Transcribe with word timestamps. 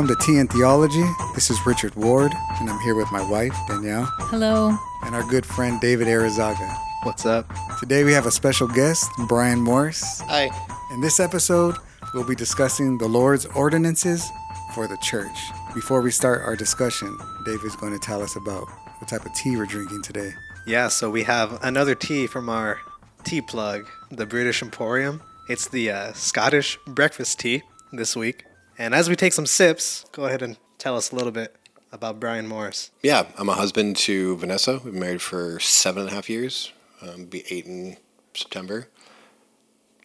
Welcome 0.00 0.16
to 0.16 0.24
Tea 0.24 0.38
and 0.38 0.50
Theology. 0.50 1.04
This 1.34 1.50
is 1.50 1.58
Richard 1.66 1.94
Ward, 1.94 2.32
and 2.58 2.70
I'm 2.70 2.80
here 2.80 2.94
with 2.94 3.12
my 3.12 3.20
wife, 3.20 3.52
Danielle, 3.68 4.10
Hello. 4.30 4.74
and 5.04 5.14
our 5.14 5.22
good 5.24 5.44
friend, 5.44 5.78
David 5.78 6.06
Arizaga. 6.06 6.74
What's 7.02 7.26
up? 7.26 7.52
Today 7.78 8.02
we 8.02 8.14
have 8.14 8.24
a 8.24 8.30
special 8.30 8.66
guest, 8.66 9.10
Brian 9.28 9.60
Morris. 9.60 10.22
Hi. 10.22 10.48
In 10.94 11.02
this 11.02 11.20
episode, 11.20 11.76
we'll 12.14 12.24
be 12.24 12.34
discussing 12.34 12.96
the 12.96 13.06
Lord's 13.08 13.44
ordinances 13.44 14.26
for 14.74 14.88
the 14.88 14.96
church. 15.02 15.38
Before 15.74 16.00
we 16.00 16.10
start 16.10 16.40
our 16.46 16.56
discussion, 16.56 17.14
David's 17.44 17.76
going 17.76 17.92
to 17.92 17.98
tell 17.98 18.22
us 18.22 18.36
about 18.36 18.70
what 19.00 19.08
type 19.08 19.26
of 19.26 19.34
tea 19.34 19.58
we're 19.58 19.66
drinking 19.66 20.00
today. 20.00 20.32
Yeah, 20.66 20.88
so 20.88 21.10
we 21.10 21.24
have 21.24 21.62
another 21.62 21.94
tea 21.94 22.26
from 22.26 22.48
our 22.48 22.80
tea 23.24 23.42
plug, 23.42 23.86
the 24.10 24.24
British 24.24 24.62
Emporium. 24.62 25.20
It's 25.50 25.68
the 25.68 25.90
uh, 25.90 26.12
Scottish 26.14 26.78
breakfast 26.86 27.38
tea 27.38 27.64
this 27.92 28.16
week. 28.16 28.46
And 28.80 28.94
as 28.94 29.10
we 29.10 29.14
take 29.14 29.34
some 29.34 29.44
sips, 29.44 30.06
go 30.10 30.24
ahead 30.24 30.40
and 30.40 30.56
tell 30.78 30.96
us 30.96 31.12
a 31.12 31.14
little 31.14 31.32
bit 31.32 31.54
about 31.92 32.18
Brian 32.18 32.48
Morris. 32.48 32.90
Yeah, 33.02 33.26
I'm 33.36 33.50
a 33.50 33.54
husband 33.54 33.94
to 33.98 34.38
Vanessa. 34.38 34.80
We've 34.82 34.94
been 34.94 35.00
married 35.00 35.20
for 35.20 35.60
seven 35.60 36.04
and 36.04 36.10
a 36.10 36.14
half 36.14 36.30
years. 36.30 36.72
Um, 37.02 37.26
be 37.26 37.44
eight 37.50 37.66
in 37.66 37.98
September. 38.32 38.88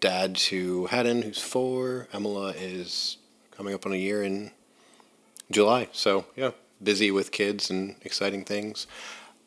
Dad 0.02 0.36
to 0.36 0.88
Haddon, 0.88 1.22
who's 1.22 1.42
four. 1.42 2.10
Emila 2.12 2.54
is 2.60 3.16
coming 3.52 3.74
up 3.74 3.86
on 3.86 3.94
a 3.94 3.96
year 3.96 4.22
in 4.22 4.52
July. 5.50 5.88
So 5.94 6.26
yeah, 6.36 6.52
busy 6.84 7.12
with 7.12 7.32
kids 7.32 7.70
and 7.70 7.95
exciting 8.02 8.44
things. 8.44 8.88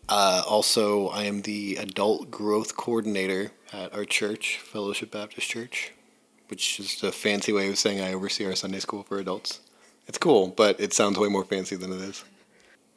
Uh, 0.08 0.42
also, 0.48 1.08
I 1.08 1.24
am 1.24 1.42
the 1.42 1.76
adult 1.76 2.30
growth 2.30 2.78
coordinator 2.78 3.52
at 3.74 3.92
our 3.92 4.06
church, 4.06 4.56
Fellowship 4.56 5.10
Baptist 5.10 5.50
Church, 5.50 5.92
which 6.48 6.80
is 6.80 7.02
a 7.02 7.12
fancy 7.12 7.52
way 7.52 7.68
of 7.68 7.78
saying 7.78 8.00
I 8.00 8.12
oversee 8.12 8.46
our 8.46 8.54
Sunday 8.54 8.80
school 8.80 9.02
for 9.02 9.18
adults. 9.18 9.60
It's 10.06 10.18
cool, 10.18 10.48
but 10.48 10.80
it 10.80 10.92
sounds 10.92 11.18
way 11.18 11.28
more 11.28 11.44
fancy 11.44 11.76
than 11.76 11.92
it 11.92 12.00
is. 12.00 12.24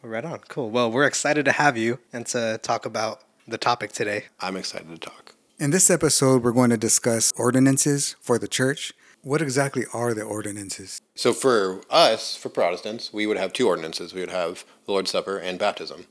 Right 0.01 0.25
on. 0.25 0.39
Cool. 0.47 0.69
Well, 0.69 0.91
we're 0.91 1.05
excited 1.05 1.45
to 1.45 1.51
have 1.51 1.77
you 1.77 1.99
and 2.11 2.25
to 2.27 2.59
talk 2.63 2.85
about 2.85 3.21
the 3.47 3.57
topic 3.57 3.91
today. 3.91 4.25
I'm 4.39 4.55
excited 4.55 4.89
to 4.89 4.97
talk. 4.97 5.35
In 5.59 5.69
this 5.69 5.91
episode, 5.91 6.43
we're 6.43 6.53
going 6.53 6.71
to 6.71 6.77
discuss 6.77 7.31
ordinances 7.37 8.15
for 8.19 8.39
the 8.39 8.47
church. 8.47 8.93
What 9.21 9.41
exactly 9.43 9.83
are 9.93 10.15
the 10.15 10.23
ordinances? 10.23 10.99
So 11.13 11.33
for 11.33 11.83
us, 11.91 12.35
for 12.35 12.49
Protestants, 12.49 13.13
we 13.13 13.27
would 13.27 13.37
have 13.37 13.53
two 13.53 13.67
ordinances. 13.67 14.13
We 14.13 14.21
would 14.21 14.31
have 14.31 14.65
the 14.85 14.93
Lord's 14.93 15.11
Supper 15.11 15.37
and 15.37 15.59
baptism, 15.59 16.07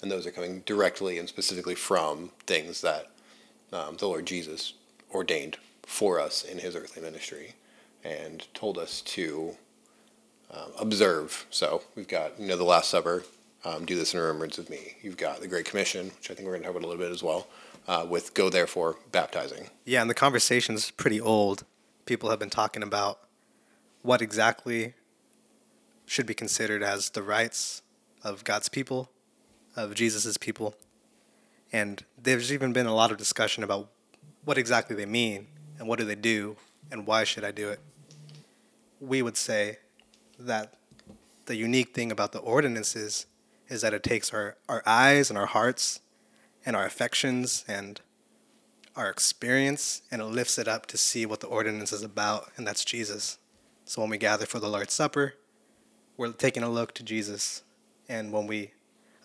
and 0.00 0.12
those 0.12 0.26
are 0.26 0.30
coming 0.30 0.60
directly 0.64 1.18
and 1.18 1.28
specifically 1.28 1.74
from 1.74 2.30
things 2.46 2.82
that 2.82 3.10
um, 3.72 3.96
the 3.96 4.06
Lord 4.06 4.26
Jesus 4.26 4.74
ordained 5.12 5.56
for 5.86 6.20
us 6.20 6.42
in 6.42 6.58
His 6.58 6.76
earthly 6.76 7.02
ministry, 7.02 7.54
and 8.02 8.46
told 8.54 8.78
us 8.78 9.00
to 9.02 9.56
um, 10.50 10.72
observe. 10.78 11.46
So 11.50 11.82
we've 11.94 12.08
got 12.08 12.38
you 12.38 12.46
know 12.46 12.56
the 12.56 12.64
Last 12.64 12.90
Supper, 12.90 13.24
um, 13.64 13.86
do 13.86 13.96
this 13.96 14.14
in 14.14 14.20
remembrance 14.20 14.58
of 14.58 14.68
me. 14.68 14.96
You've 15.02 15.16
got 15.16 15.40
the 15.40 15.48
Great 15.48 15.64
Commission, 15.64 16.06
which 16.16 16.30
I 16.30 16.34
think 16.34 16.46
we're 16.46 16.52
going 16.52 16.62
to 16.62 16.68
talk 16.68 16.76
about 16.76 16.86
a 16.86 16.88
little 16.88 17.02
bit 17.02 17.12
as 17.12 17.22
well, 17.22 17.48
uh, 17.88 18.06
with 18.08 18.34
go 18.34 18.50
therefore 18.50 18.96
baptizing. 19.10 19.68
Yeah, 19.84 20.02
and 20.02 20.10
the 20.10 20.14
conversation's 20.14 20.90
pretty 20.90 21.20
old. 21.20 21.64
People 22.06 22.30
have 22.30 22.38
been 22.38 22.50
talking 22.50 22.82
about 22.82 23.20
what 24.02 24.20
exactly 24.20 24.94
should 26.06 26.26
be 26.26 26.34
considered 26.34 26.82
as 26.82 27.10
the 27.10 27.22
rites 27.22 27.82
of 28.22 28.44
God's 28.44 28.68
people, 28.68 29.10
of 29.74 29.94
Jesus' 29.94 30.36
people. 30.36 30.74
And 31.72 32.04
there's 32.20 32.52
even 32.52 32.72
been 32.72 32.86
a 32.86 32.94
lot 32.94 33.10
of 33.10 33.16
discussion 33.16 33.64
about 33.64 33.88
what 34.44 34.58
exactly 34.58 34.94
they 34.94 35.06
mean 35.06 35.46
and 35.78 35.88
what 35.88 35.98
do 35.98 36.04
they 36.04 36.14
do 36.14 36.56
and 36.90 37.06
why 37.06 37.24
should 37.24 37.44
I 37.44 37.50
do 37.50 37.68
it. 37.68 37.80
We 39.00 39.22
would 39.22 39.36
say 39.36 39.78
that 40.38 40.74
the 41.46 41.56
unique 41.56 41.94
thing 41.94 42.10
about 42.10 42.32
the 42.32 42.38
ordinances 42.38 43.26
is 43.68 43.82
that 43.82 43.94
it 43.94 44.02
takes 44.02 44.32
our, 44.32 44.56
our 44.68 44.82
eyes 44.86 45.30
and 45.30 45.38
our 45.38 45.46
hearts 45.46 46.00
and 46.64 46.74
our 46.76 46.84
affections 46.84 47.64
and 47.68 48.00
our 48.96 49.10
experience 49.10 50.02
and 50.10 50.22
it 50.22 50.26
lifts 50.26 50.58
it 50.58 50.68
up 50.68 50.86
to 50.86 50.96
see 50.96 51.26
what 51.26 51.40
the 51.40 51.46
ordinance 51.46 51.92
is 51.92 52.02
about, 52.02 52.50
and 52.56 52.66
that's 52.66 52.84
Jesus. 52.84 53.38
So 53.84 54.00
when 54.00 54.10
we 54.10 54.18
gather 54.18 54.46
for 54.46 54.58
the 54.58 54.68
Lord's 54.68 54.94
Supper, 54.94 55.34
we're 56.16 56.32
taking 56.32 56.62
a 56.62 56.70
look 56.70 56.94
to 56.94 57.02
Jesus. 57.02 57.62
And 58.08 58.32
when 58.32 58.46
we 58.46 58.72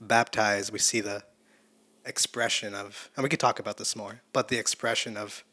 baptize, 0.01 0.71
we 0.71 0.79
see 0.79 1.01
the 1.01 1.23
expression 2.05 2.73
of, 2.73 3.09
and 3.15 3.23
we 3.23 3.29
could 3.29 3.39
talk 3.39 3.59
about 3.59 3.77
this 3.77 3.95
more, 3.95 4.21
but 4.33 4.47
the 4.47 4.57
expression 4.57 5.15
of 5.15 5.43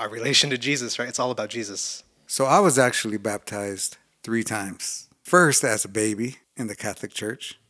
our 0.00 0.08
relation 0.08 0.48
to 0.48 0.56
Jesus, 0.56 0.98
right? 0.98 1.08
It's 1.08 1.18
all 1.18 1.30
about 1.30 1.50
Jesus. 1.50 2.02
So 2.26 2.46
I 2.46 2.58
was 2.58 2.78
actually 2.78 3.18
baptized 3.18 3.98
three 4.22 4.42
times. 4.42 5.08
First, 5.22 5.62
as 5.62 5.84
a 5.84 5.88
baby 5.88 6.38
in 6.56 6.68
the 6.68 6.74
Catholic 6.74 7.12
Church. 7.12 7.60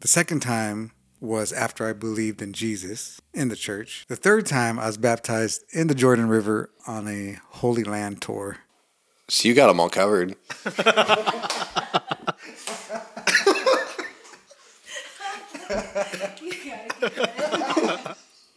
The 0.00 0.08
second 0.08 0.40
time 0.40 0.90
was 1.20 1.52
after 1.52 1.88
I 1.88 1.92
believed 1.92 2.42
in 2.42 2.52
Jesus 2.52 3.20
in 3.32 3.48
the 3.48 3.56
church. 3.56 4.06
The 4.08 4.16
third 4.16 4.44
time, 4.44 4.78
I 4.78 4.86
was 4.86 4.96
baptized 4.96 5.64
in 5.72 5.86
the 5.86 5.94
Jordan 5.94 6.28
River 6.28 6.70
on 6.86 7.06
a 7.06 7.38
Holy 7.50 7.84
Land 7.84 8.22
tour. 8.22 8.58
So 9.28 9.48
you 9.48 9.54
got 9.54 9.68
them 9.68 9.78
all 9.78 9.88
covered. 9.88 10.34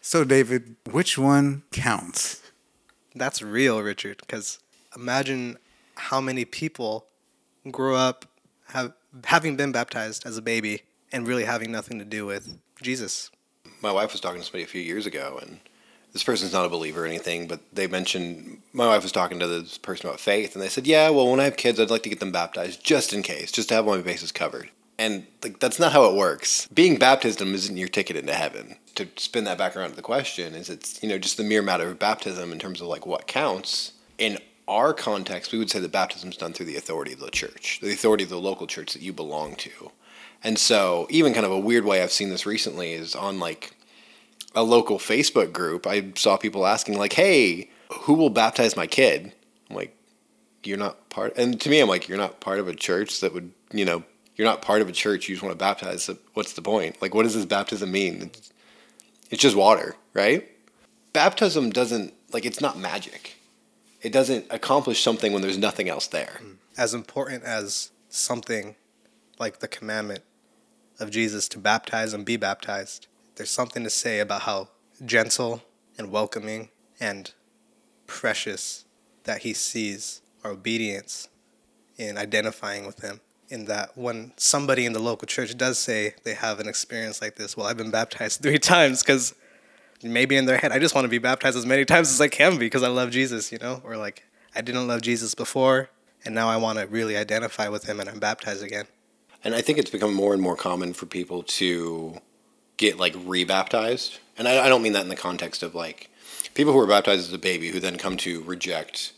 So, 0.03 0.25
David, 0.25 0.75
which 0.91 1.17
one 1.17 1.63
counts? 1.71 2.40
That's 3.15 3.41
real, 3.41 3.81
Richard, 3.81 4.17
because 4.19 4.59
imagine 4.95 5.57
how 5.95 6.21
many 6.21 6.45
people 6.45 7.07
grow 7.69 7.95
up 7.95 8.25
have, 8.69 8.93
having 9.25 9.55
been 9.55 9.71
baptized 9.71 10.25
as 10.25 10.37
a 10.37 10.41
baby 10.41 10.81
and 11.11 11.27
really 11.27 11.43
having 11.43 11.71
nothing 11.71 11.99
to 11.99 12.05
do 12.05 12.25
with 12.25 12.57
Jesus. 12.81 13.29
my 13.81 13.91
wife 13.91 14.11
was 14.11 14.21
talking 14.21 14.39
to 14.39 14.45
somebody 14.45 14.63
a 14.63 14.67
few 14.67 14.81
years 14.81 15.05
ago, 15.05 15.39
and 15.41 15.59
this 16.13 16.23
person's 16.23 16.53
not 16.53 16.65
a 16.65 16.69
believer 16.69 17.03
or 17.03 17.05
anything, 17.05 17.47
but 17.47 17.59
they 17.73 17.87
mentioned 17.87 18.61
my 18.73 18.87
wife 18.87 19.03
was 19.03 19.11
talking 19.11 19.39
to 19.39 19.47
this 19.47 19.77
person 19.77 20.07
about 20.07 20.19
faith, 20.19 20.55
and 20.55 20.63
they 20.63 20.69
said, 20.69 20.87
"Yeah, 20.87 21.09
well, 21.09 21.29
when 21.29 21.39
I 21.39 21.45
have 21.45 21.57
kids, 21.57 21.79
I'd 21.79 21.89
like 21.89 22.03
to 22.03 22.09
get 22.09 22.19
them 22.19 22.31
baptized 22.31 22.83
just 22.83 23.13
in 23.13 23.23
case, 23.23 23.51
just 23.51 23.69
to 23.69 23.75
have 23.75 23.85
my 23.85 24.01
bases 24.01 24.31
covered." 24.31 24.69
And 25.01 25.25
like 25.43 25.59
that's 25.59 25.79
not 25.79 25.93
how 25.93 26.05
it 26.05 26.15
works. 26.15 26.67
Being 26.67 26.99
baptism 26.99 27.55
isn't 27.55 27.75
your 27.75 27.87
ticket 27.87 28.15
into 28.15 28.35
heaven. 28.35 28.75
To 28.93 29.07
spin 29.15 29.45
that 29.45 29.57
back 29.57 29.75
around 29.75 29.89
to 29.89 29.95
the 29.95 30.03
question, 30.03 30.53
is 30.53 30.69
it's 30.69 31.01
you 31.01 31.09
know 31.09 31.17
just 31.17 31.37
the 31.37 31.43
mere 31.43 31.63
matter 31.63 31.87
of 31.87 31.97
baptism 31.97 32.51
in 32.51 32.59
terms 32.59 32.81
of 32.81 32.87
like 32.87 33.07
what 33.07 33.25
counts 33.25 33.93
in 34.19 34.37
our 34.67 34.93
context. 34.93 35.51
We 35.51 35.57
would 35.57 35.71
say 35.71 35.79
that 35.79 35.91
baptism 35.91 36.29
is 36.29 36.37
done 36.37 36.53
through 36.53 36.67
the 36.67 36.75
authority 36.75 37.13
of 37.13 37.19
the 37.19 37.31
church, 37.31 37.79
the 37.81 37.91
authority 37.91 38.23
of 38.23 38.29
the 38.29 38.39
local 38.39 38.67
church 38.67 38.93
that 38.93 39.01
you 39.01 39.11
belong 39.11 39.55
to. 39.55 39.91
And 40.43 40.59
so, 40.59 41.07
even 41.09 41.33
kind 41.33 41.47
of 41.47 41.51
a 41.51 41.59
weird 41.59 41.83
way 41.83 42.03
I've 42.03 42.11
seen 42.11 42.29
this 42.29 42.45
recently 42.45 42.93
is 42.93 43.15
on 43.15 43.39
like 43.39 43.75
a 44.53 44.61
local 44.61 44.99
Facebook 44.99 45.51
group. 45.51 45.87
I 45.87 46.11
saw 46.15 46.37
people 46.37 46.67
asking 46.67 46.99
like, 46.99 47.13
"Hey, 47.13 47.71
who 48.01 48.13
will 48.13 48.29
baptize 48.29 48.75
my 48.75 48.85
kid?" 48.85 49.33
I'm 49.67 49.75
like, 49.75 49.97
"You're 50.63 50.77
not 50.77 51.09
part." 51.09 51.35
And 51.37 51.59
to 51.59 51.69
me, 51.71 51.79
I'm 51.79 51.89
like, 51.89 52.07
"You're 52.07 52.19
not 52.19 52.39
part 52.39 52.59
of 52.59 52.67
a 52.67 52.75
church 52.75 53.19
that 53.21 53.33
would, 53.33 53.51
you 53.71 53.83
know, 53.83 54.03
you're 54.35 54.47
not 54.47 54.61
part 54.61 54.81
of 54.81 54.89
a 54.89 54.91
church. 54.91 55.27
You 55.27 55.35
just 55.35 55.43
want 55.43 55.53
to 55.53 55.63
baptize. 55.63 56.03
So 56.03 56.17
what's 56.33 56.53
the 56.53 56.61
point? 56.61 57.01
Like, 57.01 57.13
what 57.13 57.23
does 57.23 57.35
this 57.35 57.45
baptism 57.45 57.91
mean? 57.91 58.23
It's, 58.23 58.53
it's 59.29 59.41
just 59.41 59.55
water, 59.55 59.95
right? 60.13 60.47
Baptism 61.13 61.69
doesn't 61.69 62.13
like 62.33 62.45
it's 62.45 62.61
not 62.61 62.77
magic. 62.77 63.37
It 64.01 64.11
doesn't 64.11 64.45
accomplish 64.49 65.03
something 65.03 65.31
when 65.31 65.41
there's 65.41 65.57
nothing 65.57 65.89
else 65.89 66.07
there. 66.07 66.39
Hmm. 66.39 66.51
As 66.77 66.93
important 66.93 67.43
as 67.43 67.91
something 68.09 68.75
like 69.37 69.59
the 69.59 69.67
commandment 69.67 70.23
of 70.99 71.11
Jesus 71.11 71.47
to 71.49 71.59
baptize 71.59 72.13
and 72.13 72.25
be 72.25 72.37
baptized, 72.37 73.07
there's 73.35 73.49
something 73.49 73.83
to 73.83 73.89
say 73.89 74.19
about 74.19 74.43
how 74.43 74.69
gentle 75.05 75.63
and 75.97 76.11
welcoming 76.11 76.69
and 76.99 77.33
precious 78.07 78.85
that 79.23 79.41
he 79.41 79.53
sees 79.53 80.21
our 80.43 80.51
obedience 80.51 81.27
in 81.97 82.17
identifying 82.17 82.85
with 82.85 83.01
him. 83.01 83.19
In 83.51 83.65
that, 83.65 83.97
when 83.97 84.31
somebody 84.37 84.85
in 84.85 84.93
the 84.93 84.99
local 84.99 85.27
church 85.27 85.57
does 85.57 85.77
say 85.77 86.15
they 86.23 86.35
have 86.35 86.61
an 86.61 86.69
experience 86.69 87.21
like 87.21 87.35
this, 87.35 87.57
well, 87.57 87.67
I've 87.67 87.75
been 87.75 87.91
baptized 87.91 88.41
three 88.41 88.57
times 88.73 89.03
because 89.03 89.35
maybe 90.01 90.37
in 90.37 90.45
their 90.45 90.57
head, 90.57 90.71
I 90.71 90.79
just 90.79 90.95
want 90.95 91.03
to 91.03 91.09
be 91.09 91.17
baptized 91.17 91.57
as 91.57 91.65
many 91.65 91.83
times 91.83 92.09
as 92.09 92.21
I 92.21 92.29
can 92.29 92.53
be 92.53 92.65
because 92.65 92.81
I 92.81 92.87
love 92.87 93.11
Jesus, 93.11 93.51
you 93.51 93.57
know? 93.57 93.81
Or 93.83 93.97
like, 93.97 94.23
I 94.55 94.61
didn't 94.61 94.87
love 94.87 95.01
Jesus 95.01 95.35
before, 95.35 95.89
and 96.23 96.33
now 96.33 96.47
I 96.47 96.55
want 96.55 96.79
to 96.79 96.87
really 96.87 97.17
identify 97.17 97.67
with 97.67 97.83
him 97.83 97.99
and 97.99 98.09
I'm 98.09 98.19
baptized 98.19 98.63
again. 98.63 98.85
And 99.43 99.53
I 99.53 99.61
think 99.61 99.77
it's 99.77 99.89
become 99.89 100.13
more 100.13 100.33
and 100.33 100.41
more 100.41 100.55
common 100.55 100.93
for 100.93 101.05
people 101.05 101.43
to 101.43 102.21
get 102.77 102.97
like 102.97 103.15
rebaptized. 103.25 104.19
And 104.37 104.47
I, 104.47 104.65
I 104.65 104.69
don't 104.69 104.81
mean 104.81 104.93
that 104.93 105.03
in 105.03 105.09
the 105.09 105.15
context 105.15 105.61
of 105.61 105.75
like 105.75 106.09
people 106.53 106.73
who 106.73 106.79
were 106.79 106.87
baptized 106.87 107.27
as 107.27 107.33
a 107.33 107.37
baby 107.37 107.69
who 107.69 107.79
then 107.79 107.97
come 107.97 108.17
to 108.17 108.41
reject 108.43 109.13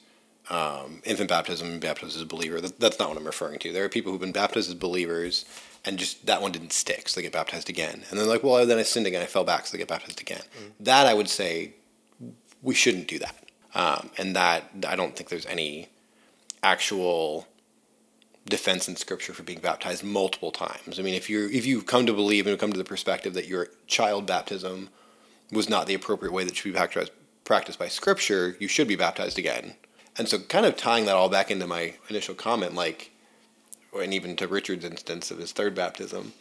um, 0.49 1.01
infant 1.05 1.29
baptism 1.29 1.67
and 1.67 1.81
baptized 1.81 2.15
as 2.15 2.21
a 2.21 2.25
believer. 2.25 2.59
That, 2.59 2.79
that's 2.79 2.99
not 2.99 3.09
what 3.09 3.17
I'm 3.17 3.25
referring 3.25 3.59
to. 3.59 3.71
There 3.71 3.85
are 3.85 3.89
people 3.89 4.11
who've 4.11 4.21
been 4.21 4.31
baptized 4.31 4.69
as 4.69 4.75
believers 4.75 5.45
and 5.85 5.97
just 5.97 6.25
that 6.25 6.41
one 6.41 6.51
didn't 6.51 6.73
stick, 6.73 7.09
so 7.09 7.19
they 7.19 7.23
get 7.23 7.33
baptized 7.33 7.69
again. 7.69 8.03
And 8.09 8.19
they're 8.19 8.25
like, 8.25 8.43
well, 8.43 8.65
then 8.65 8.77
I 8.77 8.83
sinned 8.83 9.07
again, 9.07 9.21
I 9.21 9.25
fell 9.25 9.43
back, 9.43 9.65
so 9.65 9.73
they 9.73 9.79
get 9.79 9.87
baptized 9.87 10.21
again. 10.21 10.41
That 10.79 11.07
I 11.07 11.13
would 11.13 11.29
say 11.29 11.73
we 12.61 12.73
shouldn't 12.73 13.07
do 13.07 13.19
that. 13.19 13.35
Um, 13.75 14.09
and 14.17 14.35
that 14.35 14.69
I 14.87 14.95
don't 14.95 15.15
think 15.15 15.29
there's 15.29 15.47
any 15.47 15.89
actual 16.61 17.47
defense 18.45 18.87
in 18.87 18.95
scripture 18.95 19.33
for 19.33 19.43
being 19.43 19.59
baptized 19.59 20.03
multiple 20.03 20.51
times. 20.51 20.99
I 20.99 21.01
mean, 21.01 21.15
if 21.15 21.29
you 21.29 21.49
if 21.51 21.65
you 21.65 21.81
come 21.81 22.05
to 22.05 22.13
believe 22.13 22.45
and 22.47 22.57
come 22.59 22.71
to 22.71 22.77
the 22.77 22.83
perspective 22.83 23.33
that 23.33 23.47
your 23.47 23.69
child 23.87 24.25
baptism 24.25 24.89
was 25.51 25.69
not 25.69 25.87
the 25.87 25.93
appropriate 25.93 26.31
way 26.31 26.43
that 26.43 26.55
should 26.55 26.71
be 26.73 26.77
baptized, 26.77 27.11
practiced 27.43 27.79
by 27.79 27.87
scripture, 27.87 28.55
you 28.59 28.67
should 28.67 28.87
be 28.87 28.95
baptized 28.95 29.37
again. 29.37 29.75
And 30.17 30.27
so, 30.27 30.39
kind 30.39 30.65
of 30.65 30.77
tying 30.77 31.05
that 31.05 31.15
all 31.15 31.29
back 31.29 31.49
into 31.49 31.65
my 31.65 31.95
initial 32.09 32.35
comment, 32.35 32.75
like, 32.75 33.11
and 33.95 34.13
even 34.13 34.35
to 34.37 34.47
Richard's 34.47 34.85
instance 34.85 35.31
of 35.31 35.39
his 35.39 35.51
third 35.51 35.73
baptism, 35.73 36.33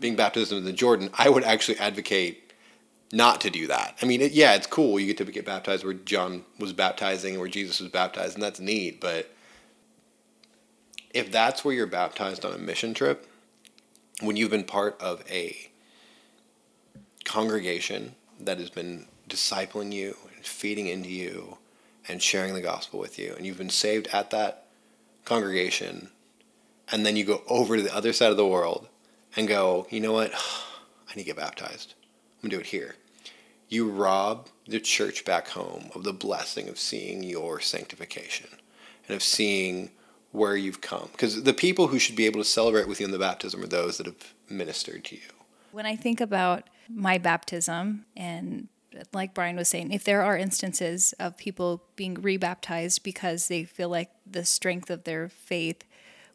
being 0.00 0.16
baptized 0.16 0.52
in 0.52 0.64
the 0.64 0.72
Jordan, 0.72 1.10
I 1.14 1.28
would 1.28 1.44
actually 1.44 1.78
advocate 1.78 2.52
not 3.12 3.40
to 3.42 3.50
do 3.50 3.66
that. 3.68 3.96
I 4.02 4.06
mean, 4.06 4.20
it, 4.20 4.32
yeah, 4.32 4.54
it's 4.54 4.66
cool. 4.66 4.98
You 4.98 5.06
get 5.06 5.18
to 5.18 5.24
get 5.24 5.46
baptized 5.46 5.84
where 5.84 5.94
John 5.94 6.44
was 6.58 6.72
baptizing, 6.72 7.34
and 7.34 7.40
where 7.40 7.48
Jesus 7.48 7.80
was 7.80 7.90
baptized, 7.90 8.34
and 8.34 8.42
that's 8.42 8.60
neat. 8.60 9.00
But 9.00 9.34
if 11.14 11.30
that's 11.30 11.64
where 11.64 11.74
you're 11.74 11.86
baptized 11.86 12.44
on 12.44 12.52
a 12.52 12.58
mission 12.58 12.92
trip, 12.92 13.26
when 14.20 14.36
you've 14.36 14.50
been 14.50 14.64
part 14.64 15.00
of 15.00 15.22
a 15.30 15.70
congregation 17.24 18.14
that 18.40 18.58
has 18.58 18.70
been 18.70 19.06
discipling 19.28 19.92
you 19.92 20.16
and 20.36 20.44
feeding 20.44 20.88
into 20.88 21.08
you 21.08 21.58
and 22.08 22.22
sharing 22.22 22.54
the 22.54 22.60
gospel 22.60 23.00
with 23.00 23.18
you, 23.18 23.34
and 23.36 23.46
you've 23.46 23.58
been 23.58 23.70
saved 23.70 24.08
at 24.12 24.30
that 24.30 24.66
congregation, 25.24 26.10
and 26.90 27.04
then 27.04 27.16
you 27.16 27.24
go 27.24 27.42
over 27.48 27.76
to 27.76 27.82
the 27.82 27.94
other 27.94 28.12
side 28.12 28.30
of 28.30 28.36
the 28.36 28.46
world 28.46 28.88
and 29.36 29.48
go, 29.48 29.86
you 29.90 30.00
know 30.00 30.12
what? 30.12 30.32
I 31.08 31.16
need 31.16 31.22
to 31.22 31.26
get 31.26 31.36
baptized. 31.36 31.94
I'm 32.42 32.48
going 32.48 32.50
to 32.50 32.56
do 32.56 32.60
it 32.60 32.66
here. 32.66 32.96
You 33.68 33.88
rob 33.88 34.48
the 34.66 34.80
church 34.80 35.24
back 35.24 35.48
home 35.48 35.90
of 35.94 36.04
the 36.04 36.12
blessing 36.12 36.68
of 36.68 36.78
seeing 36.78 37.22
your 37.22 37.60
sanctification 37.60 38.48
and 39.08 39.16
of 39.16 39.22
seeing 39.22 39.90
where 40.32 40.56
you've 40.56 40.80
come. 40.80 41.08
Because 41.12 41.44
the 41.44 41.54
people 41.54 41.88
who 41.88 41.98
should 41.98 42.16
be 42.16 42.26
able 42.26 42.40
to 42.40 42.44
celebrate 42.44 42.88
with 42.88 43.00
you 43.00 43.06
in 43.06 43.12
the 43.12 43.18
baptism 43.18 43.62
are 43.62 43.68
those 43.68 43.98
that 43.98 44.06
have 44.06 44.34
ministered 44.48 45.04
to 45.04 45.16
you. 45.16 45.22
When 45.72 45.86
I 45.86 45.96
think 45.96 46.20
about 46.20 46.68
my 46.88 47.18
baptism, 47.18 48.04
and 48.16 48.68
like 49.12 49.34
Brian 49.34 49.56
was 49.56 49.68
saying, 49.68 49.92
if 49.92 50.04
there 50.04 50.22
are 50.22 50.36
instances 50.36 51.14
of 51.18 51.36
people 51.36 51.82
being 51.96 52.14
rebaptized 52.14 53.02
because 53.02 53.48
they 53.48 53.64
feel 53.64 53.88
like 53.88 54.10
the 54.26 54.44
strength 54.44 54.90
of 54.90 55.04
their 55.04 55.28
faith 55.28 55.84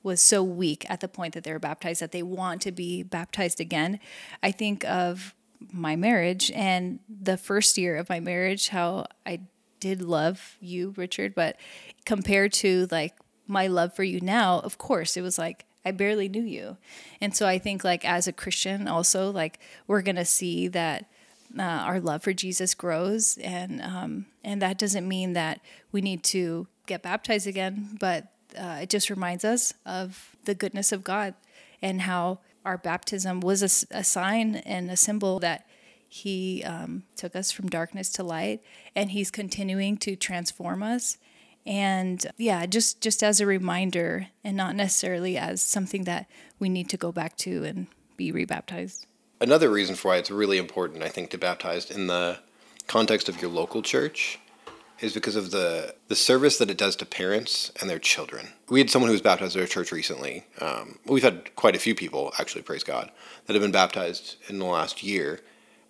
was 0.03 0.21
so 0.21 0.41
weak 0.41 0.85
at 0.89 1.01
the 1.01 1.07
point 1.07 1.33
that 1.33 1.43
they 1.43 1.51
were 1.51 1.59
baptized 1.59 2.01
that 2.01 2.11
they 2.11 2.23
want 2.23 2.61
to 2.61 2.71
be 2.71 3.03
baptized 3.03 3.59
again, 3.59 3.99
I 4.41 4.51
think 4.51 4.85
of 4.85 5.35
my 5.73 5.95
marriage 5.95 6.51
and 6.51 6.99
the 7.09 7.37
first 7.37 7.77
year 7.77 7.97
of 7.97 8.07
my 8.07 8.19
marriage, 8.19 8.69
how 8.69 9.07
I 9.25 9.41
did 9.79 10.01
love 10.01 10.57
you, 10.61 10.93
Richard, 10.95 11.35
but 11.35 11.57
compared 12.05 12.53
to 12.53 12.87
like 12.91 13.15
my 13.47 13.67
love 13.67 13.93
for 13.93 14.03
you 14.03 14.21
now, 14.21 14.59
of 14.59 14.77
course, 14.77 15.17
it 15.17 15.21
was 15.21 15.37
like 15.37 15.65
I 15.85 15.91
barely 15.91 16.29
knew 16.29 16.43
you. 16.43 16.77
And 17.21 17.35
so 17.35 17.47
I 17.47 17.57
think 17.57 17.83
like 17.83 18.05
as 18.05 18.27
a 18.27 18.33
Christian 18.33 18.87
also 18.87 19.31
like 19.31 19.59
we're 19.87 20.01
going 20.01 20.17
to 20.17 20.25
see 20.25 20.67
that 20.69 21.09
uh, 21.57 21.61
our 21.61 21.99
love 21.99 22.23
for 22.23 22.33
Jesus 22.33 22.73
grows. 22.73 23.37
And 23.37 23.81
um, 23.81 24.25
and 24.43 24.61
that 24.61 24.77
doesn't 24.77 25.07
mean 25.07 25.33
that 25.33 25.61
we 25.91 26.01
need 26.01 26.23
to 26.25 26.67
get 26.85 27.01
baptized 27.01 27.47
again, 27.47 27.97
but 27.99 28.27
uh, 28.57 28.79
it 28.81 28.89
just 28.89 29.09
reminds 29.09 29.45
us 29.45 29.73
of 29.85 30.35
the 30.45 30.55
goodness 30.55 30.91
of 30.91 31.03
God 31.03 31.35
and 31.81 32.01
how 32.01 32.39
our 32.65 32.77
baptism 32.77 33.39
was 33.39 33.61
a, 33.61 33.97
a 33.97 34.03
sign 34.03 34.55
and 34.57 34.89
a 34.89 34.97
symbol 34.97 35.39
that 35.39 35.67
he 36.07 36.63
um, 36.63 37.03
took 37.15 37.35
us 37.35 37.51
from 37.51 37.69
darkness 37.69 38.09
to 38.09 38.23
light. 38.23 38.61
And 38.95 39.11
he's 39.11 39.29
continuing 39.31 39.97
to 39.97 40.15
transform 40.15 40.83
us. 40.83 41.17
And 41.65 42.25
yeah 42.37 42.65
just 42.65 43.01
just 43.01 43.21
as 43.21 43.39
a 43.39 43.45
reminder 43.45 44.27
and 44.43 44.55
not 44.57 44.75
necessarily 44.75 45.37
as 45.37 45.61
something 45.61 46.05
that 46.05 46.27
we 46.57 46.69
need 46.69 46.89
to 46.89 46.97
go 46.97 47.11
back 47.11 47.35
to 47.37 47.63
and 47.65 47.87
be 48.17 48.31
rebaptized 48.31 49.05
another 49.39 49.69
reason 49.69 49.95
for 49.95 50.09
why 50.09 50.17
it's 50.17 50.31
really 50.31 50.57
important 50.57 51.03
i 51.03 51.09
think 51.09 51.29
to 51.29 51.37
baptize 51.37 51.89
in 51.89 52.07
the 52.07 52.37
context 52.87 53.29
of 53.29 53.41
your 53.41 53.51
local 53.51 53.81
church 53.81 54.39
is 55.01 55.13
because 55.13 55.35
of 55.35 55.51
the 55.51 55.95
the 56.07 56.15
service 56.15 56.57
that 56.57 56.69
it 56.69 56.77
does 56.77 56.95
to 56.97 57.05
parents 57.05 57.71
and 57.79 57.89
their 57.89 57.99
children. 57.99 58.49
We 58.69 58.79
had 58.79 58.89
someone 58.89 59.07
who 59.07 59.13
was 59.13 59.21
baptized 59.21 59.55
at 59.55 59.61
our 59.61 59.67
church 59.67 59.91
recently. 59.91 60.45
Um, 60.59 60.99
we've 61.05 61.23
had 61.23 61.55
quite 61.55 61.75
a 61.75 61.79
few 61.79 61.95
people, 61.95 62.33
actually, 62.39 62.63
praise 62.63 62.83
God, 62.83 63.11
that 63.45 63.53
have 63.53 63.61
been 63.61 63.71
baptized 63.71 64.35
in 64.47 64.59
the 64.59 64.65
last 64.65 65.03
year, 65.03 65.39